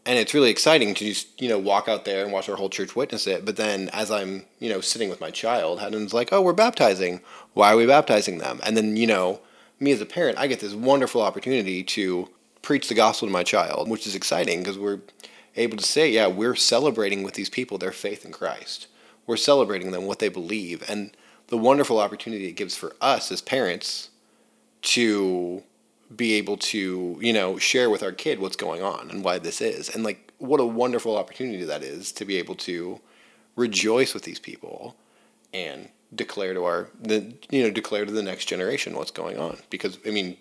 and 0.06 0.20
it's 0.20 0.34
really 0.34 0.52
exciting 0.52 0.94
to 0.94 1.06
just 1.06 1.42
you 1.42 1.50
know 1.50 1.58
walk 1.58 1.88
out 1.88 2.06
there 2.06 2.24
and 2.24 2.32
watch 2.32 2.50
our 2.50 2.56
whole 2.56 2.70
church 2.70 2.96
witness 2.96 3.28
it. 3.28 3.46
But 3.46 3.56
then 3.56 3.90
as 3.90 4.12
I'm 4.12 4.46
you 4.60 4.70
know 4.70 4.82
sitting 4.82 5.10
with 5.10 5.22
my 5.22 5.32
child, 5.32 5.80
Haddon's 5.80 6.14
like, 6.14 6.32
"Oh, 6.32 6.42
we're 6.42 6.54
baptizing. 6.54 7.22
Why 7.54 7.74
are 7.74 7.78
we 7.78 7.86
baptizing 7.86 8.38
them?" 8.38 8.60
And 8.64 8.78
then 8.78 8.96
you 8.96 9.08
know 9.08 9.42
me 9.80 9.92
as 9.92 10.02
a 10.02 10.06
parent, 10.06 10.38
I 10.38 10.48
get 10.48 10.60
this 10.60 10.74
wonderful 10.74 11.22
opportunity 11.22 11.84
to 11.84 12.30
preach 12.62 12.88
the 12.88 12.96
gospel 12.96 13.28
to 13.28 13.32
my 13.32 13.44
child, 13.44 13.90
which 13.90 14.06
is 14.06 14.16
exciting 14.16 14.60
because 14.60 14.78
we're 14.78 15.02
able 15.56 15.78
to 15.78 15.84
say, 15.84 16.10
yeah, 16.10 16.28
we're 16.28 16.56
celebrating 16.56 17.24
with 17.24 17.34
these 17.34 17.50
people 17.50 17.78
their 17.78 17.92
faith 17.92 18.26
in 18.26 18.32
Christ 18.32 18.88
we're 19.30 19.38
celebrating 19.38 19.92
them, 19.92 20.08
what 20.08 20.18
they 20.18 20.28
believe, 20.28 20.84
and 20.90 21.16
the 21.50 21.58
wonderful 21.58 22.00
opportunity 22.00 22.48
it 22.48 22.54
gives 22.54 22.76
for 22.76 22.96
us 23.00 23.32
as 23.32 23.42
parents 23.42 24.10
to 24.82 25.62
be 26.16 26.34
able 26.34 26.58
to, 26.58 27.16
you 27.22 27.32
know, 27.32 27.60
share 27.60 27.92
with 27.92 28.02
our 28.02 28.12
kid 28.12 28.40
what's 28.40 28.56
going 28.56 28.82
on 28.82 29.12
and 29.12 29.24
why 29.24 29.38
this 29.38 29.62
is. 29.62 29.88
And 29.88 30.04
like 30.04 30.34
what 30.40 30.60
a 30.60 30.66
wonderful 30.66 31.16
opportunity 31.16 31.64
that 31.64 31.84
is 31.84 32.12
to 32.14 32.26
be 32.26 32.38
able 32.38 32.56
to 32.56 33.00
rejoice 33.56 34.16
with 34.16 34.24
these 34.24 34.40
people 34.40 34.96
and 35.54 35.90
declare 36.16 36.56
to 36.56 36.64
our 36.64 36.90
the 37.00 37.36
you 37.52 37.62
know, 37.62 37.70
declare 37.70 38.06
to 38.06 38.12
the 38.12 38.24
next 38.24 38.46
generation 38.46 38.96
what's 38.96 39.12
going 39.12 39.38
on. 39.38 39.58
Because 39.70 40.00
I 40.08 40.10
mean, 40.10 40.38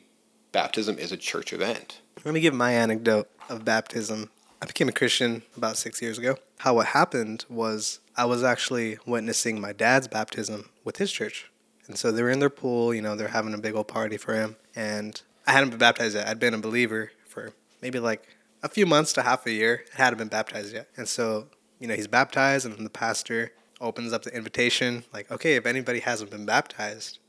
baptism 0.53 0.99
is 0.99 1.13
a 1.13 1.17
church 1.17 1.53
event. 1.53 2.01
Let 2.25 2.35
me 2.35 2.41
give 2.41 2.55
my 2.55 2.73
anecdote 2.73 3.29
of 3.49 3.65
baptism. 3.65 4.31
I 4.61 4.67
became 4.67 4.89
a 4.89 4.93
Christian 4.93 5.43
about 5.57 5.77
six 5.77 6.03
years 6.03 6.19
ago. 6.19 6.37
How 6.59 6.75
what 6.75 6.87
happened 6.87 7.45
was 7.49 8.01
I 8.17 8.25
was 8.25 8.43
actually 8.43 8.99
witnessing 9.07 9.61
my 9.61 9.73
dad's 9.73 10.09
baptism 10.09 10.71
with 10.85 10.97
his 10.97 11.13
church. 11.13 11.51
And 11.87 11.97
so 11.97 12.11
they 12.13 12.23
were 12.23 12.31
in 12.31 12.41
their 12.41 12.51
pool, 12.51 12.93
you 12.93 13.01
know, 13.01 13.15
they're 13.15 13.29
having 13.29 13.55
a 13.55 13.59
big 13.59 13.75
old 13.75 13.89
party 13.89 14.17
for 14.17 14.35
him. 14.35 14.57
And 14.75 15.21
I 15.47 15.53
hadn't 15.53 15.71
been 15.71 15.79
baptized 15.79 16.17
yet. 16.17 16.29
I'd 16.29 16.41
been 16.41 16.55
a 16.55 16.59
believer 16.59 17.13
for 17.27 17.53
maybe 17.81 17.99
like 17.99 18.37
a 18.63 18.69
few 18.69 18.85
months 18.85 19.13
to 19.15 19.23
half 19.23 19.47
a 19.47 19.53
year. 19.53 19.85
I 19.95 20.03
hadn't 20.03 20.19
been 20.19 20.29
baptized 20.29 20.75
yet. 20.75 20.89
And 20.97 21.09
so, 21.09 21.47
you 21.79 21.87
know, 21.87 21.95
he's 21.95 22.09
baptized, 22.09 22.67
and 22.67 22.85
the 22.85 22.91
pastor 22.91 23.53
opens 23.81 24.13
up 24.13 24.25
the 24.25 24.35
invitation 24.35 25.05
like, 25.13 25.31
okay, 25.31 25.55
if 25.55 25.65
anybody 25.65 26.01
hasn't 26.01 26.31
been 26.31 26.45
baptized 26.45 27.21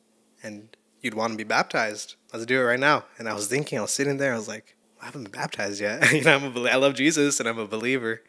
and 0.41 0.75
you'd 1.01 1.13
want 1.13 1.33
to 1.33 1.37
be 1.37 1.43
baptized, 1.43 2.15
let's 2.33 2.45
do 2.45 2.59
it 2.59 2.63
right 2.63 2.79
now. 2.79 3.05
And 3.17 3.27
I 3.29 3.33
was 3.33 3.47
thinking, 3.47 3.77
I 3.77 3.81
was 3.81 3.91
sitting 3.91 4.17
there, 4.17 4.33
I 4.33 4.37
was 4.37 4.47
like, 4.47 4.75
I 5.01 5.05
haven't 5.05 5.23
been 5.23 5.31
baptized 5.31 5.79
yet. 5.79 6.11
you 6.13 6.23
know, 6.23 6.35
I'm 6.35 6.55
a, 6.55 6.69
I 6.69 6.75
love 6.75 6.95
Jesus 6.95 7.39
and 7.39 7.47
I'm 7.47 7.59
a 7.59 7.67
believer. 7.67 8.21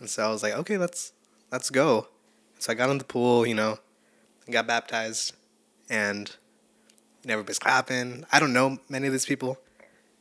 And 0.00 0.08
so 0.08 0.24
I 0.24 0.28
was 0.28 0.42
like, 0.42 0.54
okay, 0.54 0.78
let's 0.78 1.12
let's 1.50 1.70
go. 1.70 2.08
So 2.58 2.72
I 2.72 2.74
got 2.74 2.90
in 2.90 2.98
the 2.98 3.04
pool, 3.04 3.46
you 3.46 3.54
know, 3.54 3.78
got 4.50 4.66
baptized, 4.66 5.34
and 5.88 6.34
everybody's 7.26 7.58
clapping. 7.58 8.24
I 8.32 8.40
don't 8.40 8.52
know 8.52 8.78
many 8.88 9.06
of 9.06 9.12
these 9.12 9.26
people. 9.26 9.58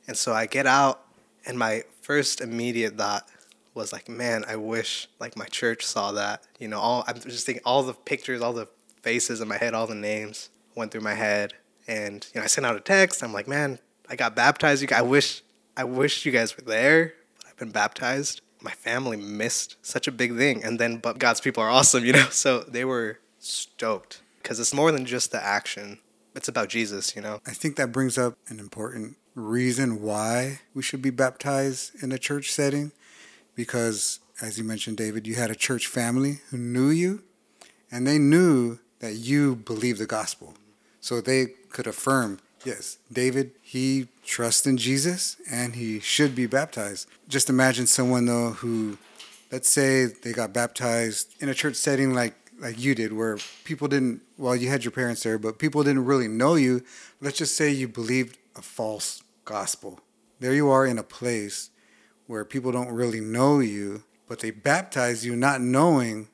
And 0.07 0.17
so 0.17 0.33
I 0.33 0.45
get 0.45 0.65
out, 0.65 1.01
and 1.45 1.57
my 1.57 1.83
first 2.01 2.41
immediate 2.41 2.97
thought 2.97 3.27
was 3.73 3.93
like, 3.93 4.09
man, 4.09 4.43
I 4.47 4.55
wish 4.55 5.07
like 5.19 5.37
my 5.37 5.45
church 5.45 5.85
saw 5.85 6.11
that. 6.13 6.43
You 6.59 6.67
know, 6.67 6.79
all 6.79 7.03
I'm 7.07 7.19
just 7.19 7.45
thinking 7.45 7.63
all 7.65 7.83
the 7.83 7.93
pictures, 7.93 8.41
all 8.41 8.53
the 8.53 8.67
faces 9.01 9.41
in 9.41 9.47
my 9.47 9.57
head, 9.57 9.73
all 9.73 9.87
the 9.87 9.95
names 9.95 10.49
went 10.75 10.91
through 10.91 11.01
my 11.01 11.13
head. 11.13 11.53
And 11.87 12.25
you 12.33 12.39
know, 12.39 12.43
I 12.43 12.47
sent 12.47 12.65
out 12.65 12.75
a 12.75 12.81
text. 12.81 13.23
I'm 13.23 13.33
like, 13.33 13.47
man, 13.47 13.79
I 14.09 14.15
got 14.15 14.35
baptized. 14.35 14.81
You 14.81 14.87
guys, 14.87 14.99
I 14.99 15.03
wish 15.03 15.43
I 15.75 15.83
wish 15.83 16.25
you 16.25 16.31
guys 16.31 16.57
were 16.57 16.63
there. 16.63 17.13
But 17.37 17.47
I've 17.47 17.57
been 17.57 17.71
baptized 17.71 18.41
my 18.61 18.71
family 18.71 19.17
missed 19.17 19.77
such 19.81 20.07
a 20.07 20.11
big 20.11 20.35
thing. 20.35 20.63
And 20.63 20.79
then, 20.79 20.97
but 20.97 21.19
God's 21.19 21.41
people 21.41 21.63
are 21.63 21.69
awesome, 21.69 22.05
you 22.05 22.13
know? 22.13 22.27
So 22.31 22.59
they 22.59 22.85
were 22.85 23.19
stoked 23.39 24.21
because 24.41 24.59
it's 24.59 24.73
more 24.73 24.91
than 24.91 25.05
just 25.05 25.31
the 25.31 25.43
action, 25.43 25.99
it's 26.35 26.47
about 26.47 26.69
Jesus, 26.69 27.15
you 27.15 27.21
know? 27.21 27.39
I 27.45 27.51
think 27.51 27.75
that 27.77 27.91
brings 27.91 28.17
up 28.17 28.37
an 28.47 28.59
important 28.59 29.17
reason 29.35 30.01
why 30.01 30.59
we 30.73 30.81
should 30.81 31.01
be 31.01 31.09
baptized 31.09 32.01
in 32.01 32.11
a 32.11 32.17
church 32.17 32.51
setting 32.51 32.91
because, 33.55 34.19
as 34.41 34.57
you 34.57 34.63
mentioned, 34.63 34.97
David, 34.97 35.27
you 35.27 35.35
had 35.35 35.51
a 35.51 35.55
church 35.55 35.87
family 35.87 36.39
who 36.49 36.57
knew 36.57 36.89
you 36.89 37.23
and 37.91 38.07
they 38.07 38.17
knew 38.17 38.79
that 38.99 39.13
you 39.13 39.55
believed 39.55 39.99
the 39.99 40.05
gospel. 40.05 40.53
So 41.01 41.21
they 41.21 41.47
could 41.69 41.87
affirm 41.87 42.39
Yes, 42.67 42.97
David, 43.11 43.51
he 43.61 44.07
trusts 44.25 44.65
in 44.65 44.77
Jesus 44.77 45.37
and 45.49 45.75
he 45.75 45.99
should 45.99 46.35
be 46.35 46.47
baptized. 46.47 47.07
Just 47.29 47.49
imagine 47.49 47.87
someone 47.87 48.25
though 48.25 48.51
who 48.51 48.97
let's 49.51 49.69
say 49.69 50.05
they 50.05 50.33
got 50.33 50.51
baptized 50.51 51.41
in 51.41 51.49
a 51.49 51.53
church 51.53 51.75
setting 51.75 52.13
like 52.13 52.35
like 52.59 52.77
you 52.77 52.95
did 52.95 53.13
where 53.13 53.37
people 53.63 53.87
didn't 53.87 54.21
well 54.37 54.55
you 54.55 54.67
had 54.67 54.83
your 54.83 54.91
parents 54.91 55.23
there 55.23 55.37
but 55.37 55.59
people 55.59 55.83
didn't 55.83 56.05
really 56.05 56.27
know 56.27 56.55
you. 56.55 56.83
Let's 57.21 57.37
just 57.37 57.55
say 57.55 57.71
you 57.71 57.87
believed 57.87 58.37
a 58.55 58.61
false 58.61 59.23
gospel. 59.45 60.01
There 60.39 60.53
you 60.53 60.69
are 60.69 60.85
in 60.85 60.97
a 60.97 61.03
place 61.03 61.69
where 62.25 62.43
people 62.43 62.71
don't 62.71 62.91
really 62.91 63.21
know 63.21 63.59
you, 63.59 64.03
but 64.27 64.39
they 64.39 64.51
baptize 64.51 65.25
you 65.25 65.35
not 65.35 65.61
knowing 65.61 66.27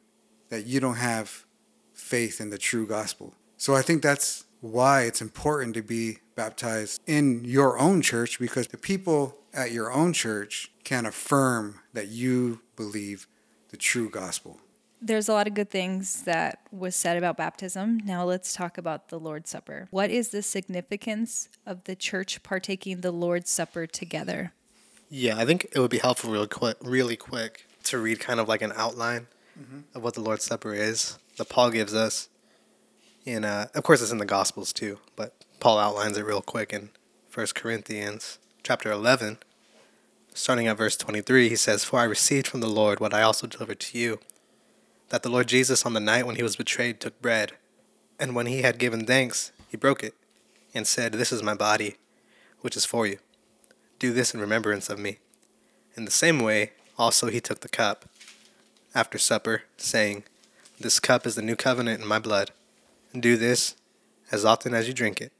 that 0.50 0.66
you 0.66 0.80
don't 0.80 0.96
have 0.96 1.46
faith 1.94 2.42
in 2.42 2.50
the 2.50 2.58
true 2.58 2.88
gospel. 2.88 3.36
So 3.58 3.76
I 3.76 3.82
think 3.82 4.02
that's 4.02 4.46
why 4.64 5.02
it's 5.02 5.22
important 5.22 5.74
to 5.74 5.82
be 5.82 6.20
baptized 6.36 7.02
in 7.06 7.44
your 7.44 7.78
own 7.78 8.02
church 8.02 8.40
because 8.40 8.68
the 8.68 8.78
people 8.78 9.38
at 9.54 9.72
your 9.72 9.92
own 9.92 10.14
church 10.14 10.72
can 10.86 11.06
affirm 11.06 11.82
that 11.92 12.08
you 12.08 12.62
believe 12.78 13.28
the 13.72 13.78
true 13.78 14.10
gospel. 14.10 14.62
There's 15.02 15.28
a 15.28 15.34
lot 15.34 15.48
of 15.48 15.54
good 15.54 15.70
things 15.70 16.24
that 16.24 16.60
was 16.72 16.96
said 16.96 17.18
about 17.18 17.36
baptism. 17.36 18.00
Now 18.06 18.24
let's 18.24 18.54
talk 18.54 18.78
about 18.78 19.10
the 19.10 19.20
Lord's 19.20 19.50
Supper. 19.50 19.90
What 19.92 20.10
is 20.10 20.30
the 20.30 20.42
significance 20.42 21.50
of 21.66 21.84
the 21.84 21.96
church 21.96 22.42
partaking 22.42 23.02
the 23.02 23.12
Lord's 23.12 23.50
Supper 23.50 23.86
together? 23.86 24.54
Yeah, 25.10 25.38
I 25.38 25.46
think 25.46 25.68
it 25.74 25.80
would 25.80 25.92
be 25.92 25.98
helpful 25.98 26.32
real 26.32 26.48
quick, 26.48 26.78
really 26.82 27.18
quick 27.18 27.68
to 27.84 27.98
read 27.98 28.22
kind 28.22 28.40
of 28.40 28.48
like 28.48 28.62
an 28.62 28.72
outline 28.78 29.28
mm-hmm. 29.60 29.80
of 29.94 30.04
what 30.04 30.14
the 30.14 30.22
Lord's 30.22 30.46
Supper 30.46 30.74
is 30.74 31.20
that 31.36 31.50
Paul 31.50 31.70
gives 31.70 31.94
us. 31.94 32.30
In 33.26 33.46
uh, 33.46 33.68
of 33.74 33.84
course, 33.84 34.02
it's 34.02 34.12
in 34.12 34.18
the 34.18 34.26
Gospels 34.26 34.74
too, 34.74 35.00
but 35.16 35.34
Paul 35.62 35.80
outlines 35.80 36.18
it 36.18 36.26
real 36.26 36.42
quick 36.42 36.74
in 36.74 36.90
1 37.34 37.48
Corinthians 37.56 38.38
chapter 38.64 38.92
11, 38.92 39.38
starting 40.34 40.68
at 40.68 40.78
verse 40.78 40.98
23. 40.98 41.48
He 41.48 41.56
says, 41.56 41.86
"For 41.86 42.00
I 42.00 42.04
received 42.04 42.48
from 42.48 42.60
the 42.60 42.68
Lord 42.68 43.00
what 43.00 43.14
I 43.14 43.22
also 43.22 43.48
delivered 43.48 43.80
to 43.80 43.98
you, 43.98 44.20
that 45.08 45.24
the 45.24 45.30
Lord 45.30 45.48
Jesus, 45.48 45.86
on 45.86 45.94
the 45.94 46.02
night 46.02 46.26
when 46.26 46.36
he 46.36 46.44
was 46.44 46.58
betrayed, 46.58 47.00
took 47.00 47.22
bread, 47.22 47.54
and 48.20 48.36
when 48.36 48.46
he 48.46 48.62
had 48.62 48.78
given 48.78 49.06
thanks, 49.06 49.54
he 49.70 49.78
broke 49.78 50.04
it, 50.04 50.16
and 50.74 50.86
said, 50.86 51.14
This 51.14 51.32
is 51.32 51.42
my 51.42 51.54
body, 51.54 51.96
which 52.60 52.76
is 52.76 52.84
for 52.84 53.08
you. 53.08 53.20
Do 54.00 54.12
this 54.12 54.34
in 54.34 54.42
remembrance 54.42 54.90
of 54.90 55.00
me." 55.00 55.20
In 55.96 56.04
the 56.04 56.12
same 56.12 56.40
way, 56.40 56.72
also 56.98 57.28
he 57.28 57.40
took 57.40 57.62
the 57.62 57.70
cup 57.70 58.04
after 58.94 59.18
supper, 59.18 59.64
saying, 59.78 60.24
This 60.78 61.00
cup 61.00 61.26
is 61.26 61.36
the 61.36 61.42
new 61.42 61.56
covenant 61.56 62.02
in 62.02 62.08
my 62.08 62.20
blood. 62.20 62.52
Do 63.18 63.38
this 63.38 63.76
as 64.32 64.44
often 64.44 64.74
as 64.74 64.88
you 64.88 64.94
drink 64.94 65.22
it, 65.22 65.32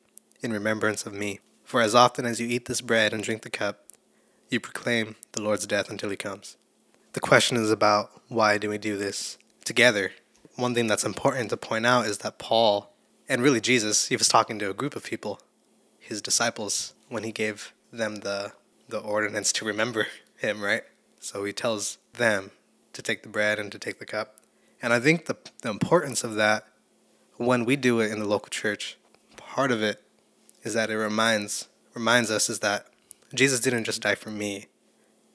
in 0.44 0.54
remembrance 0.54 1.08
of 1.08 1.14
me. 1.14 1.40
For 1.64 1.82
as 1.82 1.96
often 1.96 2.24
as 2.24 2.40
you 2.40 2.48
eat 2.48 2.66
this 2.66 2.82
bread 2.82 3.14
and 3.14 3.24
drink 3.24 3.42
the 3.42 3.50
cup, 3.50 3.86
you 4.50 4.60
proclaim 4.60 5.16
the 5.32 5.42
Lord's 5.42 5.66
death 5.66 5.90
until 5.90 6.12
he 6.12 6.16
comes. 6.16 6.56
The 7.14 7.20
question 7.20 7.58
is 7.58 7.72
about 7.72 8.12
why 8.28 8.60
do 8.60 8.70
we 8.70 8.78
do 8.78 8.96
this 8.96 9.40
together? 9.66 10.12
One 10.56 10.76
thing 10.76 10.86
that's 10.86 11.04
important 11.04 11.50
to 11.50 11.58
point 11.58 11.88
out 11.88 12.06
is 12.06 12.20
that 12.20 12.38
Paul, 12.38 12.94
and 13.28 13.42
really 13.42 13.60
Jesus, 13.60 14.10
he 14.10 14.18
was 14.18 14.28
talking 14.28 14.60
to 14.60 14.70
a 14.70 14.76
group 14.76 14.96
of 14.96 15.04
people, 15.04 15.40
his 16.00 16.22
disciples, 16.22 16.94
when 17.10 17.24
he 17.24 17.32
gave 17.32 17.74
them 17.92 18.18
the, 18.18 18.52
the 18.88 19.00
ordinance 19.00 19.52
to 19.54 19.66
remember 19.66 20.08
him, 20.38 20.62
right? 20.62 20.84
So 21.20 21.44
he 21.44 21.54
tells 21.54 21.98
them 22.14 22.52
to 22.92 23.02
take 23.02 23.24
the 23.24 23.30
bread 23.30 23.58
and 23.58 23.72
to 23.72 23.80
take 23.80 23.98
the 23.98 24.06
cup. 24.06 24.36
And 24.80 24.94
I 24.94 25.00
think 25.00 25.26
the, 25.26 25.38
the 25.64 25.72
importance 25.72 26.24
of 26.24 26.36
that 26.36 26.68
when 27.38 27.66
we 27.66 27.76
do 27.76 28.00
it 28.00 28.12
in 28.12 28.20
the 28.20 28.28
local 28.28 28.50
church, 28.50 28.98
part 29.38 29.72
of 29.72 29.82
it 29.82 30.02
is 30.64 30.74
that 30.74 30.90
it 30.90 30.98
reminds 30.98 31.68
reminds 31.94 32.32
us 32.32 32.50
is 32.50 32.60
that 32.60 32.88
Jesus 33.34 33.60
didn't 33.60 33.84
just 33.84 34.02
die 34.02 34.16
for 34.16 34.32
me. 34.32 34.68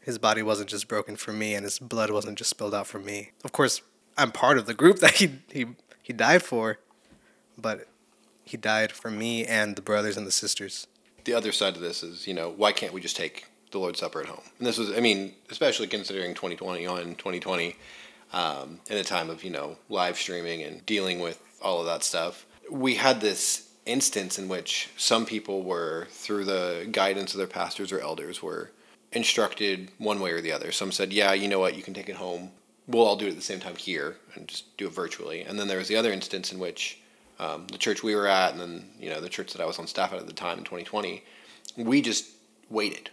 His 0.01 0.19
body 0.19 0.43
wasn't 0.43 0.71
just 0.71 0.89
broken 0.89 1.17
for 1.17 1.33
me 1.33 1.55
and 1.55 1.65
his 1.65 1.79
blood 1.79 2.11
wasn't 2.11 2.39
just 2.39 2.51
spilled 2.51 2.75
out 2.75 2.87
for 2.87 2.99
me. 2.99 3.33
Of 3.45 3.53
course, 3.53 3.83
I'm 4.17 4.33
part 4.33 4.59
of 4.59 4.67
the 4.67 4.75
group 4.75 4.99
that 5.01 5.13
he 5.13 5.31
he, 5.51 5.67
he 6.03 6.13
died 6.13 6.43
for, 6.43 6.79
but 7.57 7.87
he 8.45 8.57
died 8.57 8.93
for 8.93 9.11
me 9.11 9.45
and 9.45 9.77
the 9.77 9.83
brothers 9.83 10.17
and 10.17 10.27
the 10.27 10.33
sisters. 10.33 10.87
The 11.25 11.35
other 11.35 11.53
side 11.53 11.75
of 11.77 11.83
this 11.83 12.03
is, 12.03 12.27
you 12.27 12.33
know, 12.33 12.49
why 12.49 12.73
can't 12.73 12.95
we 12.95 13.01
just 13.03 13.17
take 13.17 13.47
the 13.71 13.79
Lord's 13.79 14.01
Supper 14.01 14.23
at 14.23 14.27
home? 14.27 14.41
And 14.59 14.67
this 14.67 14.79
was, 14.79 14.91
I 14.91 15.01
mean, 15.01 15.35
especially 15.51 15.87
considering 15.87 16.33
2021, 16.33 17.17
2020, 17.17 17.77
um, 18.33 18.81
in 18.89 18.97
a 18.97 19.05
time 19.05 19.29
of, 19.29 19.45
you 19.45 19.51
know, 19.51 19.77
live 19.91 20.17
streaming 20.17 20.63
and 20.63 20.85
dealing 20.87 21.21
with 21.21 21.43
all 21.63 21.81
of 21.81 21.87
that 21.87 22.05
stuff. 22.05 22.47
We 22.71 22.97
had 22.97 23.21
this 23.21 23.69
instance 23.87 24.39
in 24.39 24.49
which 24.49 24.91
some 24.97 25.25
people 25.25 25.63
were, 25.63 26.07
through 26.11 26.45
the 26.45 26.89
guidance 26.91 27.33
of 27.33 27.39
their 27.39 27.47
pastors 27.47 27.91
or 27.91 28.01
elders, 28.01 28.43
were 28.43 28.71
instructed 29.13 29.91
one 29.99 30.21
way 30.21 30.33
or 30.33 30.41
the 30.41 30.53
other. 30.53 30.71
Some 30.71 30.93
said, 30.93 31.13
yeah, 31.13 31.33
you 31.33 31.49
know 31.49 31.59
what, 31.59 31.77
you 31.77 31.83
can 31.83 31.95
take 31.95 32.09
it 32.09 32.17
home. 32.17 32.51
We'll 32.87 33.07
all 33.07 33.17
do 33.17 33.27
it 33.27 33.31
at 33.31 33.37
the 33.37 33.43
same 33.43 33.61
time 33.61 33.77
here 33.77 34.17
and 34.35 34.47
just 34.49 34.77
do 34.77 34.87
it 34.87 34.93
virtually. 34.93 35.43
And 35.43 35.59
then 35.59 35.69
there 35.69 35.79
was 35.79 35.89
the 35.89 35.97
other 35.97 36.13
instance 36.13 36.53
in 36.53 36.59
which 36.59 37.01
um, 37.39 37.67
the 37.69 37.79
church 37.79 38.03
we 38.03 38.15
were 38.15 38.27
at, 38.27 38.53
and 38.53 38.61
then, 38.61 38.91
you 38.99 39.11
know, 39.11 39.21
the 39.21 39.29
church 39.29 39.53
that 39.53 39.63
I 39.63 39.67
was 39.67 39.79
on 39.79 39.87
staff 39.87 40.13
at 40.13 40.19
at 40.19 40.27
the 40.27 40.33
time 40.33 40.59
in 40.59 40.65
2020, 40.65 41.23
we 41.77 42.03
just 42.03 42.31
waited. 42.69 43.11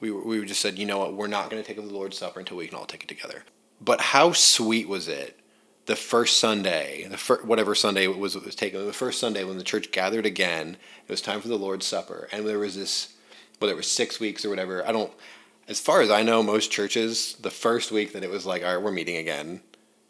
We, 0.00 0.10
we 0.10 0.44
just 0.44 0.60
said, 0.60 0.78
you 0.78 0.86
know 0.86 0.98
what, 0.98 1.14
we're 1.14 1.26
not 1.26 1.50
going 1.50 1.62
to 1.62 1.66
take 1.66 1.76
the 1.76 1.82
Lord's 1.82 2.18
Supper 2.18 2.40
until 2.40 2.56
we 2.56 2.66
can 2.66 2.76
all 2.76 2.86
take 2.86 3.04
it 3.04 3.08
together. 3.08 3.44
But 3.80 4.00
how 4.00 4.32
sweet 4.32 4.88
was 4.88 5.08
it 5.08 5.37
the 5.88 5.96
first 5.96 6.36
Sunday, 6.36 7.06
the 7.10 7.16
fir- 7.16 7.42
whatever 7.42 7.74
Sunday 7.74 8.04
it 8.04 8.18
was, 8.18 8.36
it 8.36 8.44
was 8.44 8.54
taken, 8.54 8.86
the 8.86 8.92
first 8.92 9.18
Sunday 9.18 9.42
when 9.42 9.56
the 9.56 9.64
church 9.64 9.90
gathered 9.90 10.26
again, 10.26 10.76
it 11.06 11.10
was 11.10 11.22
time 11.22 11.40
for 11.40 11.48
the 11.48 11.56
Lord's 11.56 11.86
Supper, 11.86 12.28
and 12.30 12.46
there 12.46 12.58
was 12.58 12.76
this, 12.76 13.14
whether 13.58 13.72
it 13.72 13.76
was 13.76 13.90
six 13.90 14.20
weeks 14.20 14.44
or 14.44 14.50
whatever. 14.50 14.86
I 14.86 14.92
don't, 14.92 15.10
as 15.66 15.80
far 15.80 16.02
as 16.02 16.10
I 16.10 16.22
know, 16.22 16.42
most 16.42 16.70
churches, 16.70 17.36
the 17.40 17.50
first 17.50 17.90
week 17.90 18.12
that 18.12 18.22
it 18.22 18.28
was 18.28 18.44
like, 18.44 18.62
all 18.62 18.74
right, 18.74 18.84
we're 18.84 18.92
meeting 18.92 19.16
again, 19.16 19.62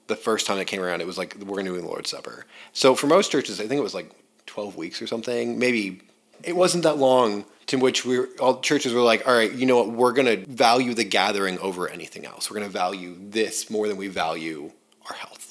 the 0.08 0.16
first 0.16 0.46
time 0.46 0.58
it 0.58 0.66
came 0.66 0.82
around, 0.82 1.00
it 1.00 1.06
was 1.06 1.16
like 1.16 1.36
we're 1.38 1.54
going 1.54 1.66
to 1.66 1.74
do 1.74 1.80
the 1.80 1.86
Lord's 1.86 2.10
Supper. 2.10 2.44
So 2.72 2.96
for 2.96 3.06
most 3.06 3.30
churches, 3.30 3.60
I 3.60 3.68
think 3.68 3.78
it 3.78 3.84
was 3.84 3.94
like 3.94 4.10
twelve 4.46 4.76
weeks 4.76 5.00
or 5.00 5.06
something, 5.06 5.58
maybe. 5.58 6.02
It 6.44 6.54
wasn't 6.54 6.84
that 6.84 6.98
long 6.98 7.44
to 7.66 7.78
which 7.78 8.04
we 8.04 8.18
were, 8.18 8.28
all 8.38 8.60
churches 8.60 8.94
were 8.94 9.00
like, 9.00 9.26
all 9.26 9.34
right, 9.34 9.52
you 9.52 9.66
know 9.66 9.76
what, 9.76 9.90
we're 9.90 10.12
going 10.12 10.26
to 10.26 10.46
value 10.46 10.94
the 10.94 11.04
gathering 11.04 11.58
over 11.58 11.88
anything 11.88 12.24
else. 12.26 12.48
We're 12.48 12.58
going 12.58 12.68
to 12.68 12.72
value 12.72 13.16
this 13.18 13.70
more 13.70 13.88
than 13.88 13.96
we 13.96 14.06
value 14.06 14.70
our 15.08 15.16
health. 15.16 15.47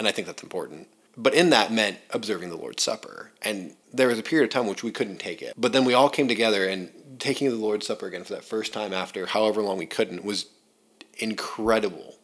And 0.00 0.08
I 0.08 0.12
think 0.12 0.26
that's 0.26 0.42
important. 0.42 0.88
But 1.14 1.34
in 1.34 1.50
that 1.50 1.70
meant 1.70 1.98
observing 2.08 2.48
the 2.48 2.56
Lord's 2.56 2.82
Supper. 2.82 3.32
And 3.42 3.76
there 3.92 4.08
was 4.08 4.18
a 4.18 4.22
period 4.22 4.46
of 4.46 4.50
time 4.50 4.66
which 4.66 4.82
we 4.82 4.90
couldn't 4.90 5.18
take 5.18 5.42
it. 5.42 5.52
But 5.58 5.74
then 5.74 5.84
we 5.84 5.92
all 5.92 6.08
came 6.08 6.26
together 6.26 6.66
and 6.66 6.90
taking 7.18 7.50
the 7.50 7.56
Lord's 7.56 7.86
Supper 7.86 8.06
again 8.06 8.24
for 8.24 8.32
that 8.32 8.42
first 8.42 8.72
time 8.72 8.94
after 8.94 9.26
however 9.26 9.60
long 9.60 9.76
we 9.76 9.84
couldn't 9.84 10.24
was 10.24 10.46
incredible. 11.18 12.16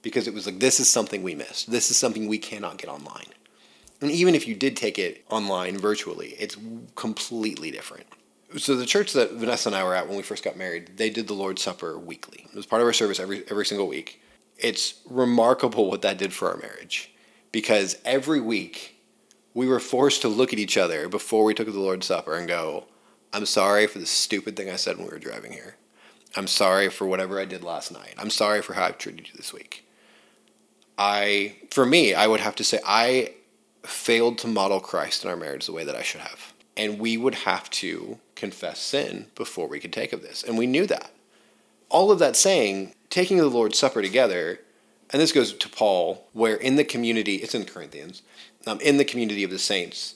Because 0.00 0.28
it 0.28 0.32
was 0.32 0.46
like, 0.46 0.60
this 0.60 0.78
is 0.78 0.88
something 0.88 1.24
we 1.24 1.34
missed. 1.34 1.72
This 1.72 1.90
is 1.90 1.96
something 1.96 2.28
we 2.28 2.38
cannot 2.38 2.78
get 2.78 2.88
online. 2.88 3.26
And 4.00 4.12
even 4.12 4.36
if 4.36 4.46
you 4.46 4.54
did 4.54 4.76
take 4.76 4.96
it 4.96 5.24
online 5.28 5.78
virtually, 5.78 6.36
it's 6.38 6.56
completely 6.94 7.72
different. 7.72 8.06
So 8.58 8.76
the 8.76 8.86
church 8.86 9.12
that 9.14 9.32
Vanessa 9.32 9.70
and 9.70 9.74
I 9.74 9.82
were 9.82 9.96
at 9.96 10.06
when 10.06 10.16
we 10.16 10.22
first 10.22 10.44
got 10.44 10.56
married, 10.56 10.98
they 10.98 11.10
did 11.10 11.26
the 11.26 11.34
Lord's 11.34 11.62
Supper 11.62 11.98
weekly. 11.98 12.46
It 12.48 12.54
was 12.54 12.66
part 12.66 12.80
of 12.80 12.86
our 12.86 12.92
service 12.92 13.18
every 13.18 13.42
every 13.50 13.66
single 13.66 13.88
week 13.88 14.22
it's 14.58 14.94
remarkable 15.08 15.90
what 15.90 16.02
that 16.02 16.18
did 16.18 16.32
for 16.32 16.50
our 16.50 16.56
marriage 16.56 17.12
because 17.50 17.98
every 18.04 18.40
week 18.40 18.96
we 19.54 19.66
were 19.66 19.80
forced 19.80 20.22
to 20.22 20.28
look 20.28 20.52
at 20.52 20.58
each 20.58 20.76
other 20.76 21.08
before 21.08 21.44
we 21.44 21.54
took 21.54 21.66
the 21.66 21.78
Lord's 21.78 22.06
Supper 22.06 22.36
and 22.36 22.48
go, 22.48 22.86
I'm 23.32 23.46
sorry 23.46 23.86
for 23.86 23.98
the 23.98 24.06
stupid 24.06 24.56
thing 24.56 24.70
I 24.70 24.76
said 24.76 24.96
when 24.96 25.06
we 25.06 25.12
were 25.12 25.18
driving 25.18 25.52
here. 25.52 25.76
I'm 26.34 26.46
sorry 26.46 26.88
for 26.88 27.06
whatever 27.06 27.38
I 27.38 27.44
did 27.44 27.62
last 27.62 27.92
night. 27.92 28.14
I'm 28.18 28.30
sorry 28.30 28.62
for 28.62 28.74
how 28.74 28.84
I've 28.84 28.98
treated 28.98 29.28
you 29.28 29.34
this 29.36 29.52
week. 29.52 29.86
I, 30.96 31.56
for 31.70 31.84
me, 31.84 32.14
I 32.14 32.26
would 32.26 32.40
have 32.40 32.54
to 32.56 32.64
say 32.64 32.80
I 32.86 33.34
failed 33.82 34.38
to 34.38 34.48
model 34.48 34.80
Christ 34.80 35.24
in 35.24 35.30
our 35.30 35.36
marriage 35.36 35.66
the 35.66 35.72
way 35.72 35.84
that 35.84 35.96
I 35.96 36.02
should 36.02 36.20
have. 36.20 36.54
And 36.76 36.98
we 36.98 37.16
would 37.16 37.34
have 37.34 37.68
to 37.70 38.18
confess 38.34 38.80
sin 38.80 39.26
before 39.34 39.68
we 39.68 39.80
could 39.80 39.92
take 39.92 40.12
of 40.12 40.22
this. 40.22 40.42
And 40.42 40.56
we 40.56 40.66
knew 40.66 40.86
that. 40.86 41.10
All 41.90 42.10
of 42.10 42.18
that 42.20 42.36
saying, 42.36 42.94
taking 43.12 43.36
the 43.36 43.46
Lord's 43.46 43.78
Supper 43.78 44.00
together, 44.00 44.58
and 45.10 45.20
this 45.20 45.32
goes 45.32 45.52
to 45.52 45.68
Paul, 45.68 46.26
where 46.32 46.56
in 46.56 46.76
the 46.76 46.84
community, 46.84 47.36
it's 47.36 47.54
in 47.54 47.66
Corinthians, 47.66 48.22
um, 48.66 48.80
in 48.80 48.96
the 48.96 49.04
community 49.04 49.44
of 49.44 49.50
the 49.50 49.58
saints, 49.58 50.14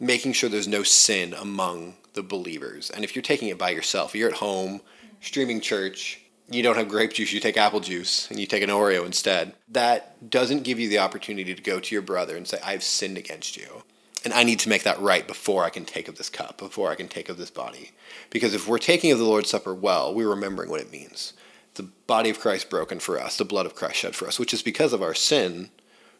making 0.00 0.32
sure 0.32 0.50
there's 0.50 0.66
no 0.66 0.82
sin 0.82 1.32
among 1.32 1.94
the 2.14 2.24
believers. 2.24 2.90
And 2.90 3.04
if 3.04 3.14
you're 3.14 3.22
taking 3.22 3.48
it 3.48 3.56
by 3.56 3.70
yourself, 3.70 4.16
you're 4.16 4.28
at 4.28 4.38
home, 4.38 4.80
streaming 5.20 5.60
church, 5.60 6.22
you 6.50 6.64
don't 6.64 6.76
have 6.76 6.88
grape 6.88 7.12
juice, 7.12 7.32
you 7.32 7.38
take 7.38 7.56
apple 7.56 7.78
juice, 7.78 8.28
and 8.28 8.40
you 8.40 8.46
take 8.46 8.64
an 8.64 8.68
Oreo 8.68 9.06
instead. 9.06 9.54
That 9.68 10.28
doesn't 10.28 10.64
give 10.64 10.80
you 10.80 10.88
the 10.88 10.98
opportunity 10.98 11.54
to 11.54 11.62
go 11.62 11.78
to 11.78 11.94
your 11.94 12.02
brother 12.02 12.36
and 12.36 12.48
say, 12.48 12.58
I've 12.64 12.82
sinned 12.82 13.16
against 13.16 13.56
you. 13.56 13.84
And 14.24 14.32
I 14.32 14.42
need 14.42 14.58
to 14.60 14.68
make 14.68 14.82
that 14.82 15.00
right 15.00 15.24
before 15.24 15.62
I 15.62 15.70
can 15.70 15.84
take 15.84 16.08
of 16.08 16.16
this 16.16 16.30
cup, 16.30 16.58
before 16.58 16.90
I 16.90 16.96
can 16.96 17.06
take 17.06 17.28
of 17.28 17.36
this 17.36 17.50
body. 17.50 17.92
Because 18.30 18.54
if 18.54 18.66
we're 18.66 18.78
taking 18.78 19.12
of 19.12 19.18
the 19.18 19.24
Lord's 19.24 19.50
Supper 19.50 19.74
well, 19.74 20.12
we're 20.12 20.28
remembering 20.28 20.68
what 20.68 20.80
it 20.80 20.90
means 20.90 21.34
the 21.74 21.84
body 22.06 22.30
of 22.30 22.40
Christ 22.40 22.70
broken 22.70 23.00
for 23.00 23.20
us, 23.20 23.36
the 23.36 23.44
blood 23.44 23.66
of 23.66 23.74
Christ 23.74 23.96
shed 23.96 24.14
for 24.14 24.26
us, 24.26 24.38
which 24.38 24.54
is 24.54 24.62
because 24.62 24.92
of 24.92 25.02
our 25.02 25.14
sin. 25.14 25.70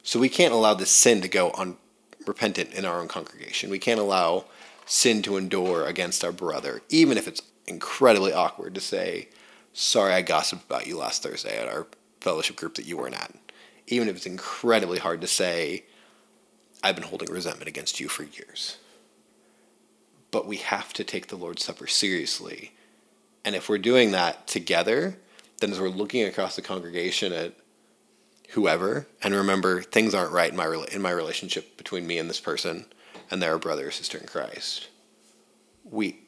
So 0.03 0.19
we 0.19 0.29
can't 0.29 0.53
allow 0.53 0.75
this 0.75 0.91
sin 0.91 1.21
to 1.23 1.29
go 1.29 1.53
unrepentant 1.53 2.75
in 2.75 2.85
our 2.85 3.01
own 3.01 3.09
congregation. 3.09 3.71
We 3.71 3.79
can't 3.79 4.01
allow 4.01 4.45
sin 4.87 5.23
to 5.23 5.37
endure 5.37 5.87
against 5.87 6.25
our 6.25 6.33
brother, 6.33 6.83
even 6.89 7.17
if 7.17 7.27
it's 7.27 7.43
incredibly 7.67 8.33
awkward 8.33 8.75
to 8.75 8.81
say, 8.81 9.29
Sorry, 9.73 10.13
I 10.13 10.23
gossiped 10.23 10.65
about 10.65 10.87
you 10.87 10.97
last 10.97 11.25
Thursday 11.25 11.59
at 11.59 11.67
our 11.67 11.89
fellowship 12.21 12.55
group 12.55 12.77
that 12.77 12.87
you 12.87 12.97
weren't 12.97 13.21
at. 13.21 13.35
Even 13.89 14.09
if 14.09 14.15
it's 14.15 14.27
incredibly 14.27 15.01
hard 15.01 15.21
to 15.21 15.27
say, 15.27 15.85
I've 16.83 16.95
been 16.95 17.05
holding 17.05 17.31
resentment 17.31 17.69
against 17.69 17.99
you 17.99 18.09
for 18.09 18.23
years. 18.23 18.79
But 20.31 20.47
we 20.47 20.59
have 20.59 20.93
to 20.93 21.03
take 21.03 21.27
the 21.27 21.37
Lord's 21.37 21.65
Supper 21.65 21.89
seriously. 21.89 22.73
And 23.45 23.57
if 23.57 23.69
we're 23.69 23.79
doing 23.79 24.13
that 24.13 24.47
together, 24.47 25.19
then 25.61 25.71
as 25.71 25.81
we're 25.81 25.89
looking 25.89 26.25
across 26.25 26.57
the 26.57 26.63
congregation 26.63 27.33
at 27.33 27.55
whoever 28.51 29.07
and 29.23 29.35
remember 29.35 29.83
things 29.83 30.15
aren't 30.15 30.33
right 30.33 30.51
in 30.51 30.57
my 30.57 30.87
in 30.93 31.03
my 31.03 31.11
relationship 31.11 31.77
between 31.77 32.07
me 32.07 32.19
and 32.19 32.31
this 32.31 32.41
person 32.41 32.87
and 33.31 33.43
they're 33.43 33.55
a 33.55 33.59
brother 33.59 33.89
or 33.89 33.91
sister 33.91 34.19
in 34.19 34.27
Christ. 34.27 34.89
We 35.85 36.21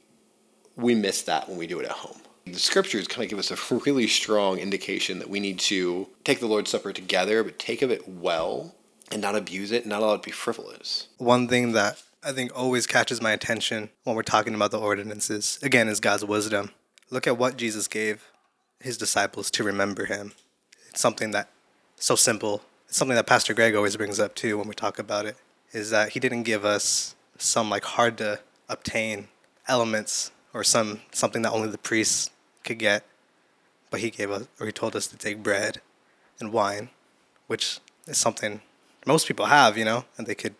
we 0.76 0.95
miss 0.95 1.23
that 1.23 1.49
when 1.49 1.59
we 1.59 1.66
do 1.66 1.78
it 1.80 1.87
at 1.87 1.92
home. 1.92 2.21
The 2.45 2.59
scriptures 2.59 3.09
kind 3.09 3.25
of 3.25 3.30
give 3.30 3.38
us 3.38 3.50
a 3.50 3.75
really 3.87 4.06
strong 4.06 4.59
indication 4.59 5.18
that 5.18 5.30
we 5.30 5.40
need 5.40 5.59
to 5.61 6.09
take 6.25 6.40
the 6.40 6.47
Lord's 6.47 6.71
Supper 6.71 6.92
together, 6.92 7.42
but 7.42 7.59
take 7.59 7.83
of 7.83 7.90
it 7.90 8.09
well 8.09 8.75
and 9.11 9.23
not 9.23 9.37
abuse 9.37 9.73
it, 9.73 9.87
not 9.87 10.02
allow 10.02 10.14
it 10.14 10.23
to 10.23 10.28
be 10.28 10.33
frivolous. 10.33 11.09
One 11.18 11.49
thing 11.49 11.73
that 11.73 12.02
I 12.23 12.33
think 12.33 12.52
always 12.54 12.87
catches 12.87 13.23
my 13.23 13.33
attention 13.33 13.90
when 14.04 14.16
we're 14.16 14.23
talking 14.23 14.54
about 14.54 14.71
the 14.71 14.80
ordinances, 14.80 15.59
again, 15.62 15.88
is 15.88 16.00
God's 16.00 16.25
wisdom. 16.25 16.73
Look 17.11 17.26
at 17.26 17.38
what 17.38 17.56
Jesus 17.56 17.87
gave 17.87 18.25
his 18.80 18.97
disciples 18.97 19.50
to 19.52 19.64
remember 19.64 20.06
him. 20.06 20.33
It's 20.88 21.00
something 21.00 21.30
that 21.33 21.49
so 21.97 22.14
simple. 22.14 22.62
It's 22.88 22.97
something 22.97 23.16
that 23.16 23.26
Pastor 23.26 23.54
Greg 23.54 23.75
always 23.75 23.97
brings 23.97 24.21
up 24.21 24.35
too 24.35 24.59
when 24.59 24.68
we 24.68 24.75
talk 24.75 24.99
about 24.99 25.26
it, 25.26 25.37
is 25.73 25.90
that 25.90 26.11
he 26.11 26.21
didn't 26.21 26.45
give 26.45 26.64
us 26.64 27.14
some 27.38 27.68
like 27.68 27.85
hard 27.85 28.18
to 28.18 28.40
obtain 28.68 29.28
elements 29.68 30.30
or 30.54 30.64
some 30.64 31.00
something 31.12 31.42
that 31.42 31.52
only 31.52 31.68
the 31.68 31.78
priests 31.78 32.30
could 32.64 32.78
get, 32.78 33.04
but 33.90 34.00
he 34.00 34.11
gave 34.11 34.30
us 34.30 34.47
or 34.61 34.66
he 34.66 34.73
told 34.73 34.97
us 34.97 35.06
to 35.09 35.16
take 35.16 35.42
bread 35.42 35.80
and 36.40 36.52
wine, 36.52 36.90
which 37.47 37.80
is 38.06 38.18
something 38.18 38.61
most 39.06 39.26
people 39.26 39.47
have, 39.47 39.78
you 39.78 39.85
know, 39.85 40.04
and 40.18 40.26
they 40.26 40.35
could 40.35 40.54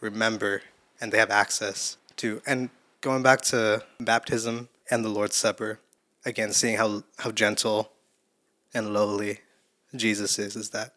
remember 0.00 0.62
and 1.00 1.12
they 1.12 1.18
have 1.18 1.30
access 1.30 1.96
to. 2.16 2.42
And 2.46 2.70
going 3.00 3.22
back 3.22 3.40
to 3.42 3.84
baptism 4.00 4.68
and 4.90 5.04
the 5.04 5.08
Lord's 5.08 5.36
Supper, 5.36 5.80
again, 6.26 6.52
seeing 6.52 6.76
how, 6.76 7.04
how 7.18 7.30
gentle 7.30 7.92
and 8.74 8.92
lowly 8.92 9.40
Jesus 9.94 10.38
is, 10.38 10.56
is 10.56 10.70
that 10.70 10.92